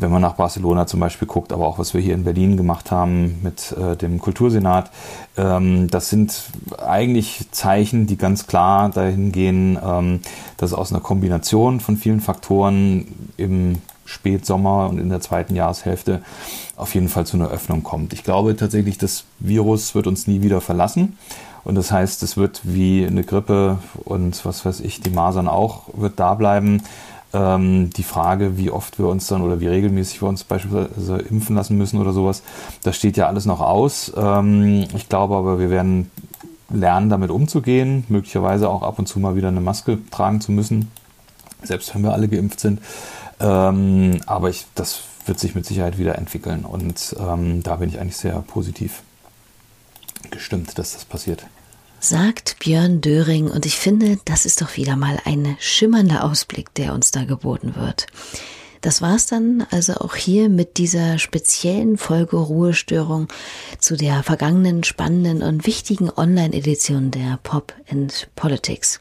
wenn 0.00 0.10
man 0.10 0.22
nach 0.22 0.34
Barcelona 0.34 0.86
zum 0.86 1.00
Beispiel 1.00 1.28
guckt, 1.28 1.52
aber 1.52 1.66
auch 1.66 1.78
was 1.78 1.94
wir 1.94 2.00
hier 2.00 2.14
in 2.14 2.24
Berlin 2.24 2.56
gemacht 2.56 2.90
haben 2.90 3.38
mit 3.42 3.72
äh, 3.72 3.96
dem 3.96 4.18
Kultursenat, 4.18 4.90
ähm, 5.36 5.88
das 5.90 6.10
sind 6.10 6.42
eigentlich 6.78 7.46
Zeichen, 7.50 8.06
die 8.06 8.16
ganz 8.16 8.46
klar 8.46 8.88
dahin 8.90 9.32
gehen, 9.32 9.78
ähm, 9.82 10.20
dass 10.56 10.72
aus 10.72 10.92
einer 10.92 11.00
Kombination 11.00 11.80
von 11.80 11.96
vielen 11.96 12.20
Faktoren 12.20 13.30
im 13.36 13.78
Spätsommer 14.04 14.88
und 14.88 14.98
in 14.98 15.08
der 15.08 15.20
zweiten 15.20 15.54
Jahreshälfte 15.54 16.22
auf 16.76 16.94
jeden 16.94 17.08
Fall 17.08 17.26
zu 17.26 17.36
einer 17.36 17.50
Öffnung 17.50 17.82
kommt. 17.82 18.12
Ich 18.12 18.24
glaube 18.24 18.56
tatsächlich, 18.56 18.98
das 18.98 19.24
Virus 19.38 19.94
wird 19.94 20.06
uns 20.06 20.26
nie 20.26 20.42
wieder 20.42 20.60
verlassen. 20.60 21.16
Und 21.62 21.74
das 21.74 21.92
heißt, 21.92 22.22
es 22.22 22.36
wird 22.36 22.62
wie 22.64 23.06
eine 23.06 23.22
Grippe 23.22 23.78
und 24.04 24.44
was 24.46 24.64
weiß 24.64 24.80
ich, 24.80 25.00
die 25.00 25.10
Masern 25.10 25.46
auch, 25.46 25.82
wird 25.92 26.18
da 26.18 26.34
bleiben. 26.34 26.82
Ähm, 27.32 27.90
die 27.90 28.02
Frage, 28.02 28.56
wie 28.58 28.70
oft 28.70 28.98
wir 28.98 29.06
uns 29.06 29.26
dann 29.28 29.42
oder 29.42 29.60
wie 29.60 29.68
regelmäßig 29.68 30.20
wir 30.20 30.28
uns 30.28 30.42
beispielsweise 30.42 31.18
impfen 31.18 31.54
lassen 31.54 31.76
müssen 31.76 32.00
oder 32.00 32.12
sowas, 32.12 32.42
das 32.82 32.96
steht 32.96 33.16
ja 33.16 33.28
alles 33.28 33.44
noch 33.44 33.60
aus. 33.60 34.12
Ähm, 34.16 34.86
ich 34.94 35.08
glaube 35.08 35.36
aber, 35.36 35.58
wir 35.60 35.70
werden 35.70 36.10
lernen, 36.70 37.08
damit 37.08 37.30
umzugehen, 37.30 38.04
möglicherweise 38.08 38.68
auch 38.68 38.82
ab 38.82 38.98
und 38.98 39.06
zu 39.06 39.20
mal 39.20 39.36
wieder 39.36 39.48
eine 39.48 39.60
Maske 39.60 39.98
tragen 40.10 40.40
zu 40.40 40.52
müssen, 40.52 40.90
selbst 41.62 41.94
wenn 41.94 42.02
wir 42.02 42.12
alle 42.12 42.28
geimpft 42.28 42.60
sind. 42.60 42.80
Ähm, 43.40 44.20
aber 44.26 44.50
ich, 44.50 44.66
das 44.74 45.00
wird 45.26 45.38
sich 45.38 45.54
mit 45.54 45.66
Sicherheit 45.66 45.98
wieder 45.98 46.16
entwickeln 46.16 46.64
und 46.64 47.14
ähm, 47.18 47.62
da 47.62 47.76
bin 47.76 47.88
ich 47.88 48.00
eigentlich 48.00 48.16
sehr 48.16 48.34
positiv 48.42 49.02
gestimmt, 50.30 50.78
dass 50.78 50.94
das 50.94 51.04
passiert 51.04 51.46
sagt 52.00 52.56
Björn 52.58 53.00
Döring 53.00 53.48
und 53.48 53.66
ich 53.66 53.76
finde, 53.76 54.18
das 54.24 54.46
ist 54.46 54.62
doch 54.62 54.76
wieder 54.76 54.96
mal 54.96 55.20
ein 55.24 55.56
schimmernder 55.60 56.24
Ausblick, 56.24 56.74
der 56.74 56.94
uns 56.94 57.10
da 57.10 57.24
geboten 57.24 57.74
wird. 57.76 58.06
Das 58.80 59.02
war's 59.02 59.26
dann 59.26 59.66
also 59.70 59.94
auch 59.94 60.14
hier 60.14 60.48
mit 60.48 60.78
dieser 60.78 61.18
speziellen 61.18 61.98
Folge 61.98 62.38
Ruhestörung 62.38 63.28
zu 63.78 63.96
der 63.96 64.22
vergangenen 64.22 64.84
spannenden 64.84 65.42
und 65.42 65.66
wichtigen 65.66 66.10
Online-Edition 66.10 67.10
der 67.10 67.38
Pop 67.42 67.74
and 67.90 68.28
Politics. 68.34 68.98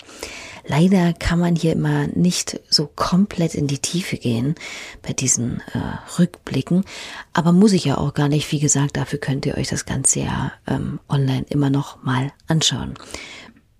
Leider 0.69 1.13
kann 1.13 1.39
man 1.39 1.55
hier 1.55 1.73
immer 1.73 2.05
nicht 2.13 2.59
so 2.69 2.85
komplett 2.85 3.55
in 3.55 3.65
die 3.65 3.79
Tiefe 3.79 4.17
gehen 4.17 4.53
bei 5.01 5.13
diesen 5.13 5.61
äh, 5.73 6.19
Rückblicken, 6.19 6.85
aber 7.33 7.53
muss 7.53 7.73
ich 7.73 7.85
ja 7.85 7.97
auch 7.97 8.13
gar 8.13 8.29
nicht. 8.29 8.51
Wie 8.51 8.59
gesagt, 8.59 8.95
dafür 8.95 9.17
könnt 9.17 9.47
ihr 9.47 9.57
euch 9.57 9.67
das 9.67 9.87
Ganze 9.87 10.19
ja 10.19 10.51
ähm, 10.67 10.99
online 11.09 11.47
immer 11.49 11.71
noch 11.71 12.03
mal 12.03 12.31
anschauen. 12.47 12.93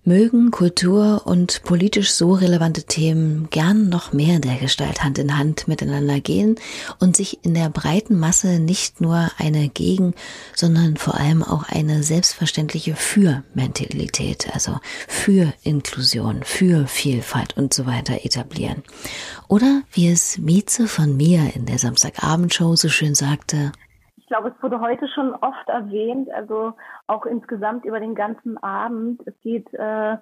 Mögen 0.02 0.50
Kultur 0.50 1.26
und 1.26 1.62
politisch 1.62 2.12
so 2.12 2.32
relevante 2.32 2.84
Themen 2.84 3.48
gern 3.50 3.90
noch 3.90 4.14
mehr 4.14 4.38
der 4.38 4.56
Gestalt 4.56 5.04
Hand 5.04 5.18
in 5.18 5.36
Hand 5.36 5.68
miteinander 5.68 6.20
gehen 6.20 6.56
und 7.00 7.16
sich 7.16 7.44
in 7.44 7.52
der 7.52 7.68
breiten 7.68 8.18
Masse 8.18 8.60
nicht 8.60 9.02
nur 9.02 9.30
eine 9.36 9.68
Gegen, 9.68 10.14
sondern 10.56 10.96
vor 10.96 11.20
allem 11.20 11.42
auch 11.42 11.64
eine 11.64 12.02
selbstverständliche 12.02 12.96
Für-Mentalität, 12.96 14.48
also 14.54 14.80
für 15.06 15.52
Inklusion, 15.64 16.44
für 16.44 16.86
Vielfalt 16.86 17.58
und 17.58 17.74
so 17.74 17.84
weiter 17.84 18.24
etablieren. 18.24 18.82
Oder 19.48 19.82
wie 19.92 20.08
es 20.08 20.38
Mieze 20.38 20.88
von 20.88 21.14
mir 21.14 21.54
in 21.54 21.66
der 21.66 21.78
Samstagabendshow 21.78 22.74
so 22.74 22.88
schön 22.88 23.14
sagte, 23.14 23.72
glaube, 24.30 24.54
es 24.56 24.62
wurde 24.62 24.80
heute 24.80 25.08
schon 25.08 25.34
oft 25.34 25.68
erwähnt, 25.68 26.30
also 26.30 26.74
auch 27.08 27.26
insgesamt 27.26 27.84
über 27.84 27.98
den 27.98 28.14
ganzen 28.14 28.56
Abend. 28.58 29.20
Es 29.26 29.38
geht 29.40 29.72
äh, 29.74 30.16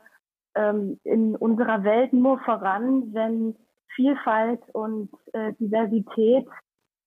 ähm, 0.55 0.99
in 1.05 1.37
unserer 1.37 1.85
Welt 1.85 2.15
nur 2.15 2.39
voran, 2.41 3.13
wenn 3.13 3.55
Vielfalt 3.95 4.63
und 4.73 5.11
äh, 5.35 5.53
Diversität 5.61 6.49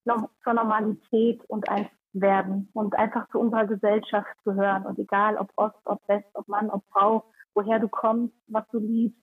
noch 0.06 0.30
zur 0.44 0.54
Normalität 0.54 1.44
und 1.48 1.68
eins 1.70 1.90
werden 2.14 2.70
und 2.74 2.96
einfach 2.96 3.28
zu 3.30 3.40
unserer 3.40 3.66
Gesellschaft 3.66 4.30
gehören. 4.46 4.86
Und 4.86 5.00
egal 5.00 5.38
ob 5.38 5.50
Ost, 5.56 5.82
ob 5.86 6.08
West, 6.08 6.30
ob 6.36 6.48
Mann, 6.48 6.70
ob 6.70 6.84
Frau, 6.92 7.26
woher 7.56 7.80
du 7.80 7.88
kommst, 7.88 8.36
was 8.48 8.68
du 8.72 8.78
liebst, 8.78 9.18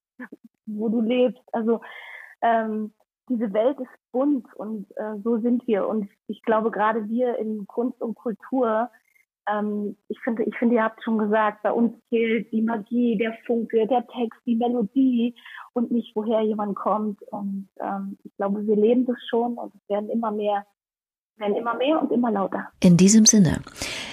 wo 0.66 0.88
du 0.88 1.00
lebst. 1.00 1.42
Also 1.52 1.80
ähm, 2.42 2.92
diese 3.28 3.52
Welt 3.52 3.78
ist 3.80 4.12
bunt 4.12 4.46
und 4.56 4.86
äh, 4.96 5.18
so 5.22 5.38
sind 5.38 5.66
wir. 5.66 5.86
Und 5.86 6.08
ich 6.26 6.42
glaube, 6.42 6.70
gerade 6.70 7.08
wir 7.08 7.38
in 7.38 7.66
Kunst 7.66 8.00
und 8.00 8.14
Kultur, 8.14 8.90
ähm, 9.48 9.96
ich 10.08 10.18
finde, 10.20 10.44
ich 10.44 10.56
finde, 10.56 10.76
ihr 10.76 10.84
habt 10.84 11.02
schon 11.02 11.18
gesagt, 11.18 11.62
bei 11.62 11.72
uns 11.72 11.94
zählt 12.08 12.50
die 12.52 12.62
Magie, 12.62 13.16
der 13.16 13.34
Funke, 13.46 13.86
der 13.86 14.06
Text, 14.08 14.40
die 14.46 14.56
Melodie 14.56 15.34
und 15.72 15.90
nicht, 15.90 16.14
woher 16.14 16.40
jemand 16.42 16.76
kommt. 16.76 17.22
Und 17.30 17.68
ähm, 17.80 18.18
ich 18.24 18.34
glaube, 18.36 18.66
wir 18.66 18.76
leben 18.76 19.06
das 19.06 19.18
schon 19.28 19.54
und 19.54 19.74
es 19.74 19.88
werden 19.88 20.10
immer 20.10 20.30
mehr 20.30 20.64
werden 21.38 21.56
immer 21.56 21.74
mehr 21.74 22.00
und 22.00 22.10
immer 22.12 22.30
lauter. 22.30 22.68
In 22.80 22.96
diesem 22.96 23.24
Sinne, 23.24 23.60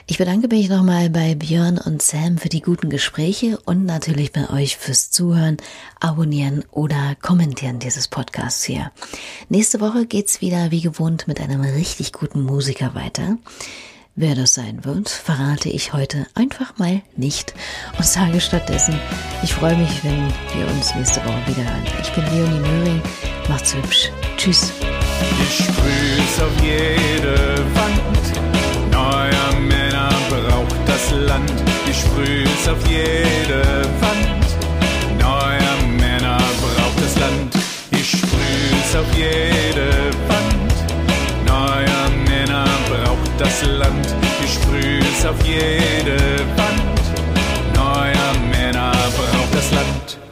ich 0.08 0.18
bedanke 0.20 0.48
mich 0.48 0.70
nochmal 0.70 1.10
bei 1.10 1.36
Björn 1.36 1.78
und 1.78 2.02
Sam 2.02 2.38
für 2.38 2.50
die 2.50 2.62
guten 2.62 2.90
Gespräche 2.90 3.58
und 3.66 3.86
natürlich 3.86 4.32
bei 4.32 4.50
euch 4.52 4.78
fürs 4.78 5.10
Zuhören, 5.10 5.58
Abonnieren 6.00 6.64
oder 6.72 7.16
Kommentieren 7.22 7.80
dieses 7.80 8.08
Podcasts 8.08 8.64
hier. 8.64 8.92
Nächste 9.50 9.82
Woche 9.82 10.06
geht's 10.06 10.42
wieder 10.42 10.70
wie 10.70 10.82
gewohnt 10.82 11.28
mit 11.28 11.42
einem 11.42 11.62
richtig 11.62 12.14
guten 12.14 12.44
Musiker 12.44 12.94
weiter. 12.94 13.38
Wer 14.16 14.36
das 14.36 14.54
sein 14.54 14.86
wird, 14.86 15.10
verrate 15.10 15.70
ich 15.70 15.92
heute 15.92 16.28
einfach 16.36 16.78
mal 16.78 17.02
nicht 17.18 17.54
und 17.98 18.06
sage 18.06 18.40
stattdessen, 18.40 18.98
ich 19.44 19.54
freue 19.54 19.76
mich, 19.76 20.04
wenn 20.04 20.28
wir 20.56 20.68
uns 20.74 20.96
nächste 20.96 21.20
Woche 21.26 21.48
wieder 21.48 21.70
hören. 21.70 21.84
Ich 22.02 22.14
bin 22.14 22.24
Leonie 22.26 22.60
Möhring, 22.60 23.02
macht's 23.50 23.76
hübsch. 23.76 24.10
Tschüss. 24.38 24.72
Ich 25.50 26.42
auf 26.42 26.64
jede 26.64 27.58
Wand. 27.74 28.45
Land, 31.16 31.52
die 31.88 31.94
sprüh's 31.94 32.68
auf 32.68 32.88
jede 32.88 33.64
Wand. 34.02 34.46
Neue 35.20 35.98
Männer 36.00 36.38
braucht 36.62 37.00
das 37.02 37.18
Land, 37.20 37.56
ich 37.92 38.12
sprüh's 38.12 38.96
auf 38.96 39.08
jede 39.16 39.90
Wand. 40.28 40.76
Neue 41.46 42.10
Männer 42.28 42.66
braucht 42.90 43.40
das 43.40 43.64
Land, 43.64 44.08
ich 44.44 44.54
sprüh's 44.54 45.26
auf 45.26 45.40
jede 45.46 46.20
Wand. 46.58 46.96
Neuer 47.76 48.34
Männer 48.52 48.92
braucht 48.92 49.54
das 49.54 49.72
Land. 49.72 50.25